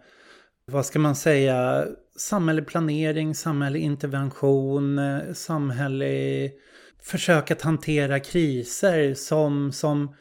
[0.65, 1.85] vad ska man säga,
[2.17, 6.53] samhällelig planering, samhällelig intervention, eh, samhällelig
[7.01, 10.15] försök att hantera kriser som, som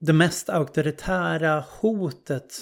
[0.00, 2.54] det mest auktoritära hotet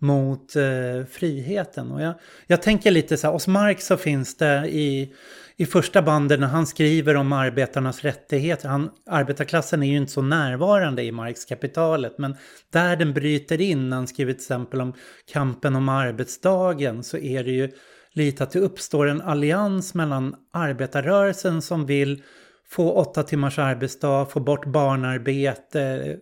[0.00, 1.90] mot eh, friheten.
[1.92, 2.14] Och jag,
[2.46, 5.14] jag tänker lite så här, hos Marx så finns det i
[5.56, 8.68] i första banden när han skriver om arbetarnas rättigheter.
[8.68, 12.36] Han, arbetarklassen är ju inte så närvarande i Marx-kapitalet men
[12.72, 14.94] där den bryter in när han skriver till exempel om
[15.32, 17.70] kampen om arbetsdagen så är det ju
[18.12, 22.22] lite att det uppstår en allians mellan arbetarrörelsen som vill
[22.68, 26.16] få åtta timmars arbetsdag, få bort barnarbete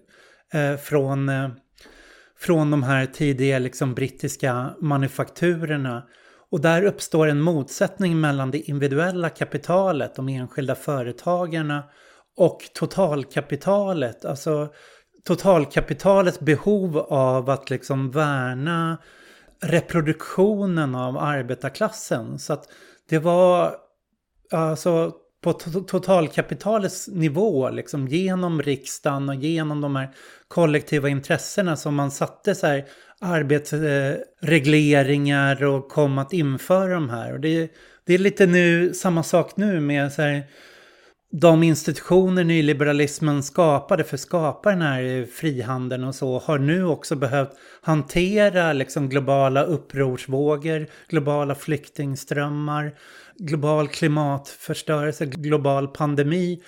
[0.53, 1.51] eh, från, eh,
[2.39, 6.03] från de här tidiga liksom, brittiska manufakturerna
[6.53, 11.85] och där uppstår en motsättning mellan det individuella kapitalet, de enskilda företagarna
[12.37, 14.25] och totalkapitalet.
[14.25, 14.69] Alltså
[15.25, 18.99] totalkapitalets behov av att liksom värna
[19.63, 22.39] reproduktionen av arbetarklassen.
[22.39, 22.65] Så att
[23.09, 23.77] det var
[24.51, 30.09] alltså på totalkapitalets nivå, liksom genom riksdagen och genom de här
[30.49, 32.85] kollektiva intressena som man satte så här
[33.21, 37.33] arbetsregleringar eh, och kom att införa de här.
[37.33, 37.71] Och det,
[38.05, 40.43] det är lite nu samma sak nu med så här,
[41.33, 47.17] de institutioner nyliberalismen skapade för att skapa den här frihandeln och så har nu också
[47.17, 47.51] behövt
[47.83, 52.95] hantera liksom globala upprorsvågor, globala flyktingströmmar,
[53.39, 56.63] global klimatförstörelse, global pandemi.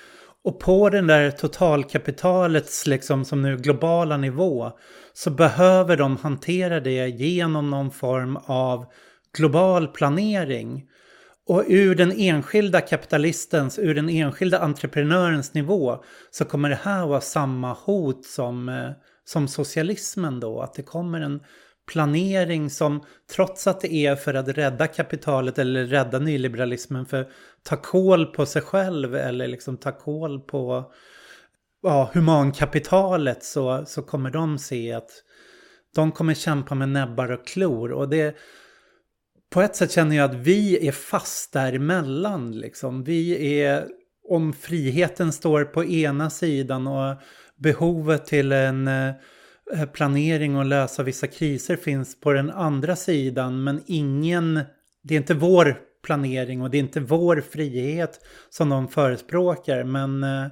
[0.44, 4.72] Och på den där totalkapitalets liksom som nu globala nivå
[5.12, 8.86] så behöver de hantera det genom någon form av
[9.36, 10.84] global planering.
[11.46, 17.20] Och ur den enskilda kapitalistens, ur den enskilda entreprenörens nivå så kommer det här vara
[17.20, 18.90] samma hot som, eh,
[19.24, 20.60] som socialismen då.
[20.60, 21.40] Att det kommer en
[21.86, 27.28] planering som trots att det är för att rädda kapitalet eller rädda nyliberalismen för
[27.62, 30.92] ta koll på sig själv eller liksom ta koll på
[31.82, 35.10] ja, humankapitalet så, så kommer de se att
[35.94, 37.92] de kommer kämpa med näbbar och klor.
[37.92, 38.36] Och det,
[39.50, 42.52] på ett sätt känner jag att vi är fast däremellan.
[42.52, 43.04] Liksom.
[43.04, 43.86] Vi är,
[44.28, 47.16] om friheten står på ena sidan och
[47.56, 49.14] behovet till en eh,
[49.72, 53.64] Eh, planering och lösa vissa kriser finns på den andra sidan.
[53.64, 54.60] Men ingen,
[55.02, 59.84] det är inte vår planering och det är inte vår frihet som de förespråkar.
[59.84, 60.46] Men eh,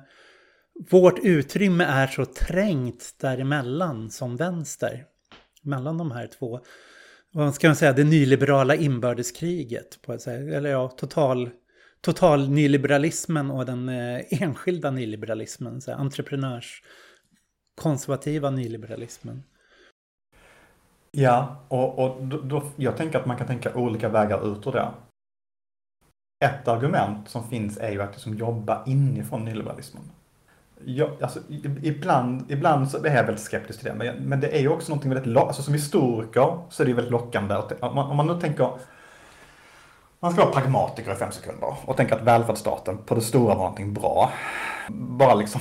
[0.91, 5.05] vårt utrymme är så trängt däremellan som vänster.
[5.63, 6.61] mellan de här två.
[7.33, 10.03] Vad ska man säga, det nyliberala inbördeskriget.
[10.03, 10.49] På ett sätt.
[10.53, 11.51] Eller ja, total,
[12.01, 15.81] total nyliberalismen och den eh, enskilda nyliberalismen.
[15.81, 16.83] Så här, entreprenörs
[17.81, 19.43] konservativa nyliberalismen.
[21.11, 24.73] Ja, och, och då, då, jag tänker att man kan tänka olika vägar ut ur
[24.73, 24.89] det.
[26.45, 30.03] Ett argument som finns är ju att liksom jobba inifrån nyliberalismen.
[30.85, 31.41] Jag, alltså,
[31.83, 34.89] ibland, ibland så är jag väldigt skeptisk till det, men, men det är ju också
[34.89, 37.55] någonting väldigt, alltså som historiker så är det ju väldigt lockande.
[37.55, 38.71] Om man, om man nu tänker,
[40.21, 43.55] man ska vara pragmatiker i fem sekunder och tänka att välfärdsstaten på det stora var
[43.55, 44.33] någonting bra.
[44.89, 45.61] Bara liksom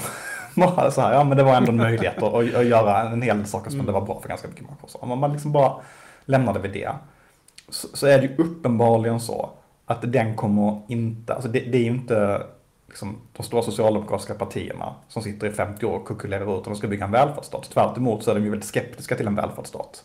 [0.76, 3.22] bara så här, ja men det var ändå en möjlighet att, att, att göra en
[3.22, 3.86] hel del saker som mm.
[3.86, 4.88] det var bra för ganska mycket människor.
[4.88, 5.76] Så om man liksom bara
[6.26, 6.92] lämnade vid det,
[7.70, 9.50] så, så, är det ju uppenbarligen så
[9.86, 12.44] att den kommer inte, alltså det, det är ju inte
[12.88, 16.76] liksom, de stora socialdemokratiska partierna som sitter i 50 år och kuckelerar ut om de
[16.76, 17.70] ska bygga en välfärdsstat.
[17.70, 20.04] Tvärt emot så är de ju väldigt skeptiska till en välfärdsstat.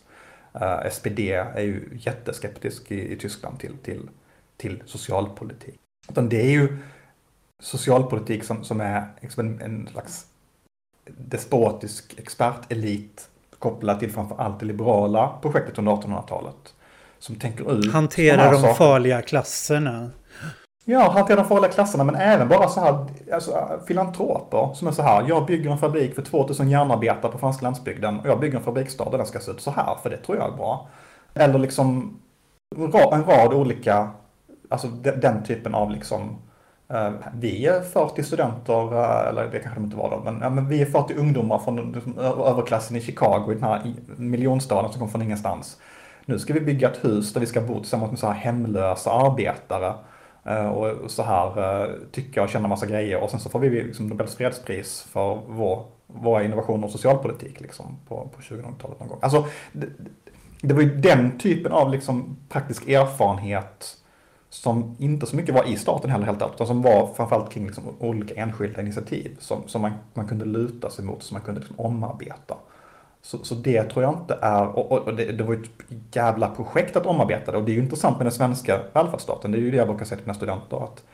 [0.54, 4.08] Eh, uh, SPD är ju jätteskeptisk i, i Tyskland till, till,
[4.56, 5.80] till socialpolitik.
[6.08, 6.78] Utan det är ju
[7.58, 10.26] socialpolitik som, som är liksom en, en slags
[11.06, 13.28] despotisk expertelit
[13.58, 16.74] kopplat till framför allt det liberala projektet under 1800-talet.
[17.18, 17.92] Som tänker ut...
[17.92, 18.74] Hantera de saker.
[18.74, 20.10] farliga klasserna.
[20.84, 25.02] Ja, hantera de farliga klasserna men även bara så här, alltså, filantroper som är så
[25.02, 28.64] här, jag bygger en fabrik för 2000 järnarbetare på franska landsbygden och jag bygger en
[28.64, 30.88] fabriksstad och den ska se ut så här för det tror jag är bra.
[31.34, 32.18] Eller liksom
[33.12, 34.10] en rad olika,
[34.68, 36.38] alltså den, typen av liksom
[36.88, 40.50] Eh, vi är 40 studenter, eh, eller det kanske de inte var då, men, ja,
[40.50, 45.00] men vi är 40 ungdomar från liksom, överklassen i Chicago, i den här miljonstaden som
[45.00, 45.80] kom från ingenstans.
[46.24, 49.12] Nu ska vi bygga ett hus där vi ska bo tillsammans med så här hemlösa
[49.12, 49.94] arbetare
[50.44, 54.06] eh, och så här tycka och känna massa grejer och sen så får vi liksom
[54.06, 59.18] Nobels fredspris för vår, våra innovationer och socialpolitik liksom på, på 2000-talet någon gång.
[59.22, 59.86] Alltså, det,
[60.60, 63.96] det var ju den typen av liksom praktisk erfarenhet
[64.62, 67.84] som inte så mycket var i staten heller helt utan som var framförallt kring liksom
[67.98, 71.80] olika enskilda initiativ som, som man, man kunde luta sig mot, som man kunde liksom
[71.80, 72.56] omarbeta.
[73.22, 76.48] Så, så det tror jag inte är, och, och det, det, var ju ett jävla
[76.48, 79.60] projekt att omarbeta det och det är ju intressant med den svenska välfärdsstaten, det är
[79.60, 81.04] ju det jag brukar säga till mina studenter att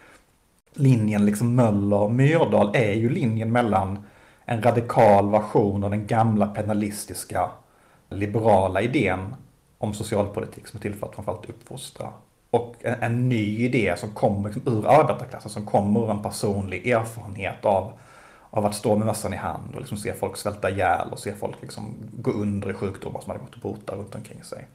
[0.74, 3.99] linjen liksom Möller-Myrdal är ju linjen mellan
[4.45, 7.51] en radikal version av den gamla penalistiska
[8.09, 9.34] liberala idén
[9.78, 12.12] om socialpolitik som är till för att framförallt uppfostra
[12.53, 16.87] och en, en, ny idé som kommer liksom ur arbetarklassen, som kommer ur en personlig
[16.87, 17.93] erfarenhet av,
[18.51, 21.35] av att stå med mössan i hand och liksom se folk svälta ihjäl och se
[21.35, 24.67] folk liksom gå under i sjukdomar som hade gått att bota runt omkring sig.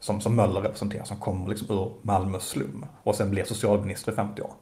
[0.00, 4.14] Som, som Möller representerar, som kommer liksom ur Malmös slum och sen blir socialminister i
[4.14, 4.52] 50 år.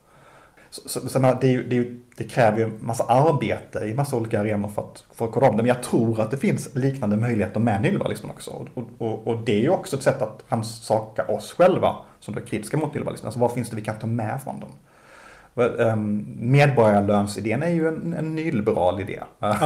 [0.71, 4.83] Så, så, så det, det, det, kräver ju massa arbete i massa olika arenor för
[4.83, 5.63] att, för att kolla om det.
[5.63, 8.51] Men jag tror att det finns liknande möjligheter med nyliberalismen också.
[8.51, 12.41] Och, och, och, det är ju också ett sätt att rannsaka oss själva som är
[12.41, 13.27] kritiska mot nyliberalismen.
[13.27, 14.71] Alltså vad finns det vi kan ta med från dem?
[15.55, 19.21] Um, medborgarlönsidén är ju en, en nyliberal idé.
[19.39, 19.57] Ja.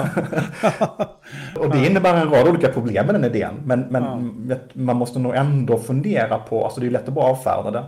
[1.59, 3.55] och det innebär en rad olika problem med den idén.
[3.65, 4.03] Men, men
[4.49, 4.57] ja.
[4.73, 7.85] man måste nog ändå fundera på, alltså det är lätt att bara avfärda det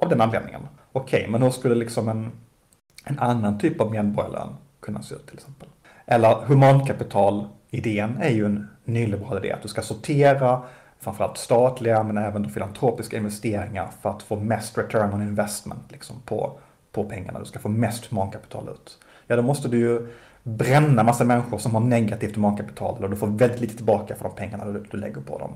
[0.00, 0.60] av den anledningen.
[0.92, 2.32] Okej, okay, men hur skulle liksom en,
[3.04, 5.68] en annan typ av medborgarlön kunna se ut till exempel?
[6.06, 10.62] Eller humankapitalidén är ju en nyliberal idé, att du ska sortera
[11.02, 16.58] framförallt statliga men även filantropiska investeringar för att få mest return on investment liksom, på,
[16.92, 17.38] på pengarna.
[17.38, 18.98] Du ska få mest humankapital ut.
[19.26, 20.06] Ja, då måste du ju
[20.42, 24.34] bränna massa människor som har negativt humankapital och du får väldigt lite tillbaka för de
[24.34, 25.52] pengarna du, du lägger på dem.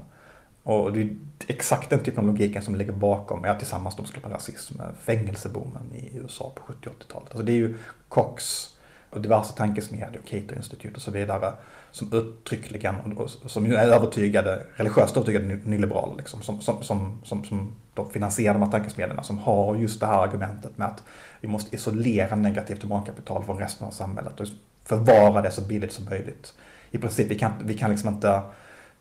[0.63, 1.17] Och det är
[1.47, 6.53] exakt den typen av logiken som ligger bakom, ja, tillsammans med rasism, fängelseboomen i USA
[6.55, 7.29] på 70 80-talet.
[7.31, 7.75] Alltså det är ju
[8.09, 8.69] Cox
[9.11, 11.53] och diverse tankesmedjor, Cato Institute och så vidare,
[11.97, 17.75] som uttryckligen, och, som är övertygade, religiöst övertygade nyliberaler, liksom, som, som, som, som, som
[17.95, 21.03] de finansierar de här tankesmedjorna, som har just det här argumentet med att
[21.41, 24.47] vi måste isolera negativt humankapital från resten av samhället och
[24.85, 26.55] förvara det så billigt som möjligt.
[26.91, 28.43] I princip, vi kan, vi kan liksom inte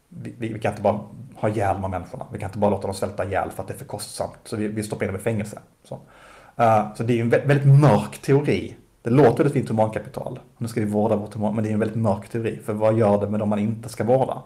[0.09, 0.99] vi, vi, kan inte bara
[1.35, 2.25] ha ihjäl de människorna.
[2.31, 4.39] Vi kan inte bara låta dem svälta ihjäl för att det är för kostsamt.
[4.43, 5.59] Så vi, vi stoppar in dem i fängelse.
[5.83, 8.75] Så, uh, så det är ju en väldigt mörk teori
[9.05, 10.39] det låter väldigt fint humankapital.
[10.57, 12.59] Nu ska vi vårda vårt human, men det är en väldigt mörk teori.
[12.65, 14.43] För vad gör det med de man inte ska vårda?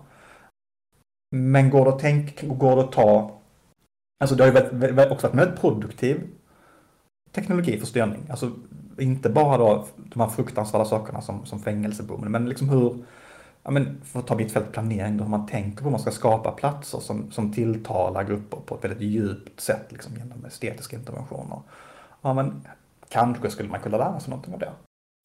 [1.36, 3.40] Men går det att tänka, går det att ta,
[4.20, 6.28] alltså det har ju också varit en väldigt produktiv
[7.32, 8.28] teknologi för styrning.
[8.30, 8.52] Alltså
[8.98, 13.06] inte bara då de här fruktansvärda sakerna som, som fängelseboomen, men liksom hur,
[13.64, 16.00] ja men för att ta mitt fält planering, då hur man tänker på hur man
[16.00, 20.98] ska skapa platser som, som tilltalar grupper på ett väldigt djupt sätt, liksom genom estetiska
[20.98, 21.60] interventioner.
[22.22, 22.62] Ja men
[23.10, 24.72] Kanske skulle man kunna lära sig någonting av det.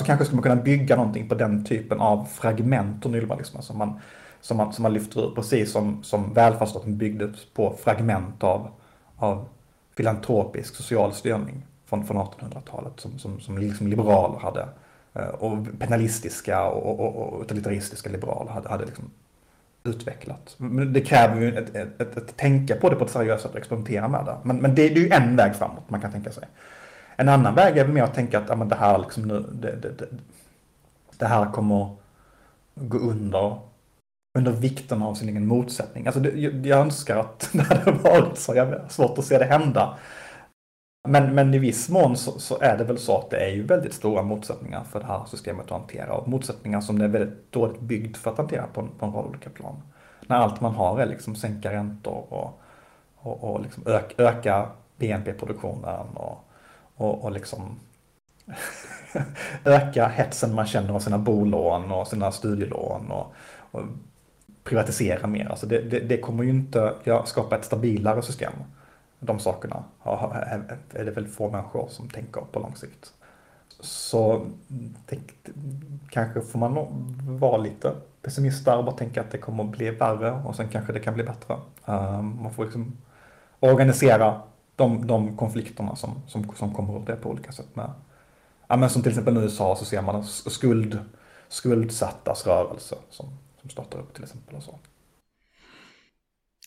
[0.01, 3.78] Så kanske skulle man kunna bygga någonting på den typen av fragment ur nyliberalismen som
[3.78, 4.01] man,
[4.40, 5.35] som man, som man lyfter ur.
[5.35, 8.70] precis som, som välfärdsstaten byggdes på fragment av,
[9.16, 9.48] av
[9.97, 14.69] filantropisk social styrning från, från 1800-talet som, som, som liksom liberaler hade
[15.12, 19.11] eh, och penalistiska och, och, och utilitaristiska liberaler hade, hade liksom
[19.85, 20.55] utvecklat.
[20.56, 23.52] Men det kräver ju ett, ett, ett, ett, tänka på det på ett seriöst sätt
[23.52, 24.36] och experimentera med det.
[24.43, 26.44] Men, men det, det är ju en väg framåt man kan tänka sig.
[27.16, 29.45] En annan väg är väl mer att tänka att ja, men det här liksom nu,
[29.53, 30.07] det, det, det,
[31.19, 31.97] det här kommer
[32.74, 33.59] gå under
[34.39, 36.07] under vikten av sin egen motsättning.
[36.07, 36.31] Alltså det,
[36.69, 39.99] jag önskar att det hade varit så, jag har svårt att se det hända.
[41.09, 43.62] Men, men i viss mån så, så, är det väl så att det är ju
[43.62, 46.12] väldigt stora motsättningar för det här systemet att hantera.
[46.12, 49.27] Och motsättningar som det är väldigt dåligt byggt för att hantera på, på en rad
[49.27, 49.82] olika plan.
[50.27, 52.61] När allt man har är liksom sänka räntor och,
[53.16, 54.66] och, och liksom ök, öka
[54.97, 56.45] BNP-produktionen och,
[56.97, 57.81] och, och liksom
[59.65, 63.33] öka hetsen man känner av sina bolån och sina studielån och,
[63.71, 63.83] och
[64.65, 65.47] privatisera mer.
[65.47, 66.95] Alltså det, det, det kommer ju inte
[67.25, 68.53] skapa ett stabilare system
[69.25, 69.85] de sakerna
[70.95, 73.12] är det väl få människor som tänker på lång sikt.
[73.81, 74.47] Så
[75.07, 75.33] tänk,
[76.11, 76.75] kanske får man
[77.41, 77.93] vara lite
[78.23, 81.01] pessimist där och bara tänka att det kommer att bli värre och sen kanske det
[81.01, 81.57] kan bli bättre.
[81.85, 82.97] Um, man får liksom
[83.61, 84.41] organisera
[84.76, 87.76] de, de konflikterna som, som, som kommer ur det på olika sätt.
[87.76, 87.90] Med.
[88.68, 90.98] Ja, men som till exempel i USA så ser man skuld,
[91.48, 93.26] skuldsattas rörelse som,
[93.60, 94.56] som startar upp till exempel.
[94.56, 94.78] Och så.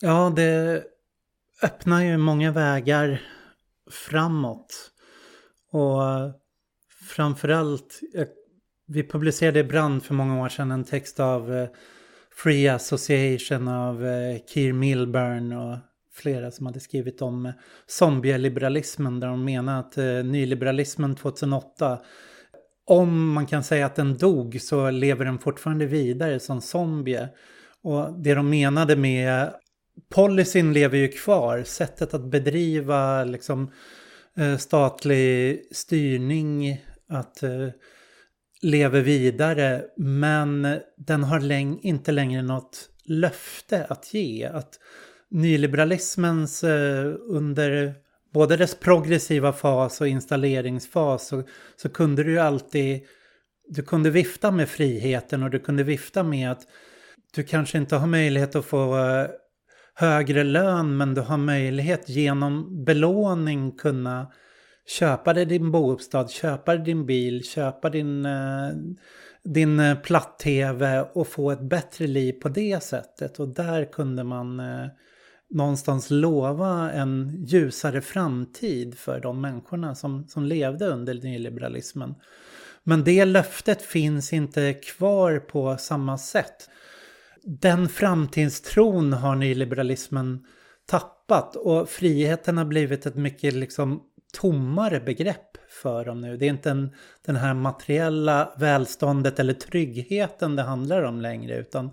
[0.02, 0.84] Ja, det
[1.64, 3.22] öppnar ju många vägar
[3.92, 4.92] framåt.
[5.72, 6.02] Och
[7.16, 8.00] framförallt,
[8.88, 11.70] vi publicerade i Brand för många år sedan en text av eh,
[12.44, 15.78] Free Association av eh, Keir Milburn och
[16.18, 17.54] flera som hade skrivit om
[17.88, 22.00] zombieliberalismen där de menar att eh, nyliberalismen 2008
[22.88, 27.28] om man kan säga att den dog så lever den fortfarande vidare som zombie.
[27.84, 29.54] Och det de menade med
[30.10, 31.64] policyn lever ju kvar.
[31.64, 33.72] Sättet att bedriva liksom,
[34.38, 37.70] eh, statlig styrning att eh, uh,
[38.62, 39.84] lever vidare.
[39.98, 44.46] Men den har läng inte längre något löfte att ge.
[44.46, 44.80] Att
[45.32, 47.94] nyliberalismens eh, under
[48.34, 51.44] både dess progressiva fas och installeringsfas så,
[51.76, 53.02] så kunde du ju alltid
[53.70, 56.68] du kunde vifta med friheten och du kunde vifta med att
[57.36, 59.28] du kanske inte har möjlighet att få eh,
[59.94, 64.32] högre lön men du har möjlighet genom belåning kunna
[65.00, 68.70] köpa dig din bostad, köpa dig din bil, köpa din, eh,
[69.44, 73.40] din platt-tv och få ett bättre liv på det sättet.
[73.40, 74.88] Och där kunde man eh,
[75.50, 82.16] någonstans lova en ljusare framtid för de människorna som, som levde under nyliberalismen.
[82.84, 86.70] Men det löftet finns inte kvar på samma sätt
[87.48, 90.46] den framtidstron har nyliberalismen
[90.86, 94.04] tappat och friheten har blivit ett mycket liksom
[94.34, 96.38] tommare begrepp för dem nu.
[96.38, 96.94] Det är inte en,
[97.26, 101.92] den här materiella välståndet eller tryggheten det handlar om längre utan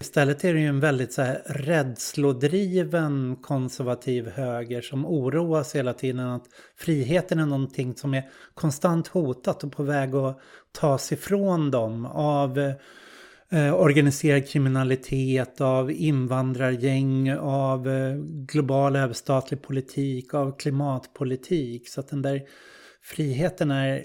[0.00, 6.26] istället är det ju en väldigt så här rädslodriven konservativ höger som oroas hela tiden
[6.26, 6.46] att
[6.76, 10.40] friheten är någonting som är konstant hotat och på väg att
[10.72, 12.58] tas ifrån dem av
[13.50, 21.88] eh, organiserad kriminalitet, av invandrargäng, av eh, global överstatlig politik, av klimatpolitik.
[21.88, 22.42] Så att den där
[23.02, 24.04] friheten är,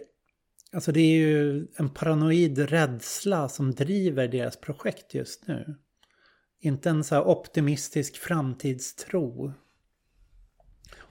[0.73, 5.75] alltså det är ju en paranoid rädsla som driver deras projekt just nu.
[6.61, 9.53] Inte en så här optimistisk framtidstro.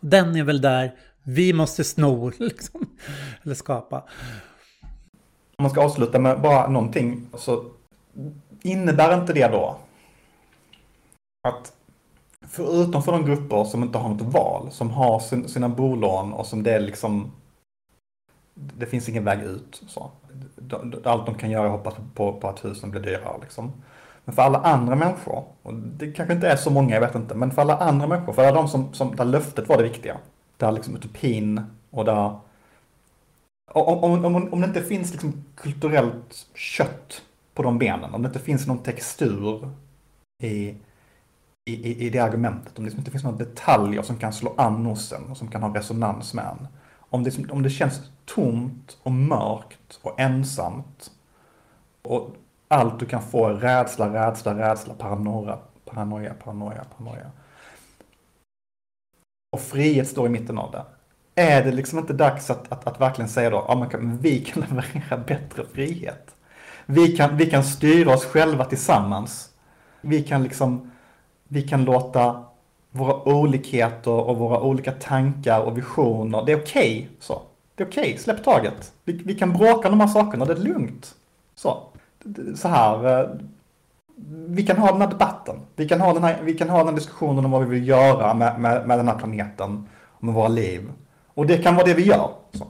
[0.01, 2.87] Den är väl där vi måste sno, liksom,
[3.43, 4.05] eller skapa.
[5.57, 7.71] Om man ska avsluta med bara någonting så
[8.63, 9.77] Innebär inte det då
[11.49, 11.73] att
[12.41, 16.47] förutom för de grupper som inte har något val, som har sin, sina bolån och
[16.47, 17.33] som det är liksom
[18.55, 19.83] det finns ingen väg ut.
[19.89, 20.11] Så.
[21.05, 23.41] Allt de kan göra är hoppas på, på att husen blir dyrare.
[23.41, 23.73] Liksom.
[24.25, 27.35] Men för alla andra människor, och det kanske inte är så många, jag vet inte,
[27.35, 30.17] men för alla andra människor, för alla de som, som där löftet var det viktiga,
[30.57, 31.61] där liksom utopin
[31.91, 32.39] och där...
[33.73, 37.23] Om, om, om, om det inte finns liksom kulturellt kött
[37.55, 38.15] på de benen.
[38.15, 39.71] Om det inte finns någon textur
[40.43, 40.75] i,
[41.71, 42.79] i, i det argumentet.
[42.79, 45.49] Om det liksom inte finns några detaljer som kan slå an hos en och som
[45.49, 46.67] kan ha resonans med en.
[46.99, 51.11] Om det, liksom, om det känns tomt och mörkt och ensamt.
[52.03, 52.37] Och
[52.75, 57.31] allt du kan få är rädsla, rädsla, rädsla, paranoia, paranoia, paranoia, paranoia.
[59.53, 60.85] Och frihet står i mitten av det.
[61.35, 64.63] Är det liksom inte dags att, att, att verkligen säga då, ja men vi kan
[64.69, 66.35] leverera bättre frihet?
[66.87, 69.51] Vi kan, vi kan styra oss själva tillsammans
[70.01, 70.91] Vi kan liksom,
[71.49, 72.45] vi kan låta
[72.91, 77.43] våra olikheter och våra olika tankar och visioner, det är okej okay, så.
[77.75, 78.93] Det är okej, okay, släpp taget.
[79.05, 81.15] Vi, vi, kan bråka om de här sakerna, det är lugnt.
[81.55, 81.83] Så,
[82.57, 83.29] så här, eh,
[84.47, 85.57] vi kan ha den här debatten.
[85.77, 87.89] Vi kan ha den här, vi kan ha den här diskussionen om vad vi vill
[87.89, 90.93] göra med, med, med den här planeten och med våra liv.
[91.35, 92.31] Och det kan vara det vi gör.
[92.53, 92.67] Så.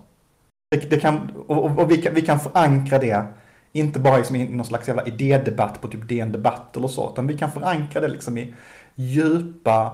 [0.70, 3.24] Det, det kan, och, och vi, kan, vi kan förankra det,
[3.72, 7.26] inte bara liksom i någon slags jävla idédebatt på typ DN Debatt eller så, utan
[7.26, 8.54] vi kan förankra det liksom i
[8.94, 9.92] djupa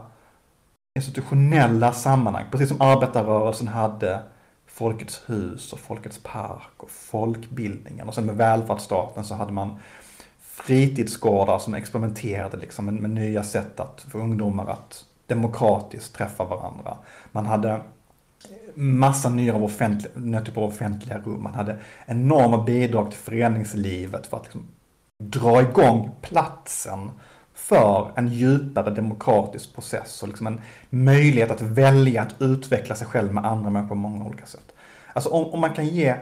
[0.96, 4.22] institutionella sammanhang, precis som arbetarrörelsen hade
[4.80, 9.78] Folkets hus och Folkets park och folkbildningen och sen med välfärdsstaten så hade man
[10.40, 16.96] fritidsgårdar som experimenterade liksom med, med nya sätt att få ungdomar att demokratiskt träffa varandra.
[17.32, 17.80] Man hade
[18.74, 19.68] massa nya
[20.14, 21.42] nya typer av offentliga rum.
[21.42, 24.68] Man hade enorma bidrag till föreningslivet för att liksom
[25.22, 27.10] dra igång platsen
[27.54, 33.34] för en djupare demokratisk process och liksom en möjlighet att välja att utveckla sig själv
[33.34, 34.69] med andra människor på många olika sätt.
[35.12, 36.16] Alltså om, om man kan ge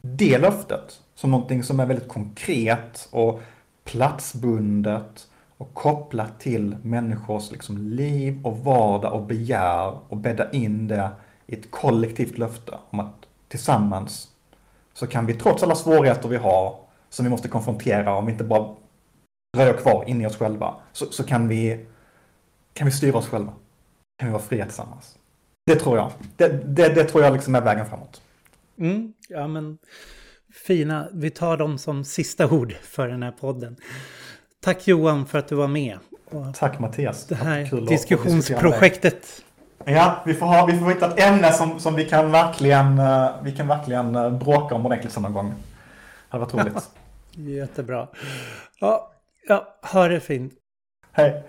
[0.00, 3.42] det löftet som någonting som är väldigt konkret och
[3.84, 11.10] platsbundet och kopplat till människors liksom liv och vardag och begär och bädda in det
[11.46, 14.28] i ett kollektivt löfte om att tillsammans
[14.94, 16.76] så kan vi trots alla svårigheter vi har
[17.08, 18.74] som vi måste konfrontera om vi inte bara
[19.56, 21.86] dröjer kvar inne i oss själva så, så kan, vi,
[22.72, 23.52] kan vi styra oss själva.
[24.18, 25.18] Kan vi vara fria tillsammans.
[25.66, 26.10] Det tror jag.
[26.36, 28.22] Det, det, det tror jag liksom är vägen framåt.
[28.78, 29.78] Mm, ja men
[30.66, 31.08] fina.
[31.12, 33.76] Vi tar dem som sista ord för den här podden.
[34.60, 35.98] Tack Johan för att du var med.
[36.30, 37.26] Och Tack Mattias.
[37.26, 39.42] Det här diskussionsprojektet.
[39.84, 43.30] Ja, vi får, ha, vi får hitta ett ämne som, som vi kan verkligen, uh,
[43.42, 45.48] vi kan verkligen uh, bråka om ordentligt någon gång.
[45.48, 45.54] Det
[46.28, 46.90] hade varit roligt.
[47.56, 48.08] Jättebra.
[48.80, 49.12] Ja,
[49.48, 50.52] ja, ha det fint.
[51.12, 51.44] Hej.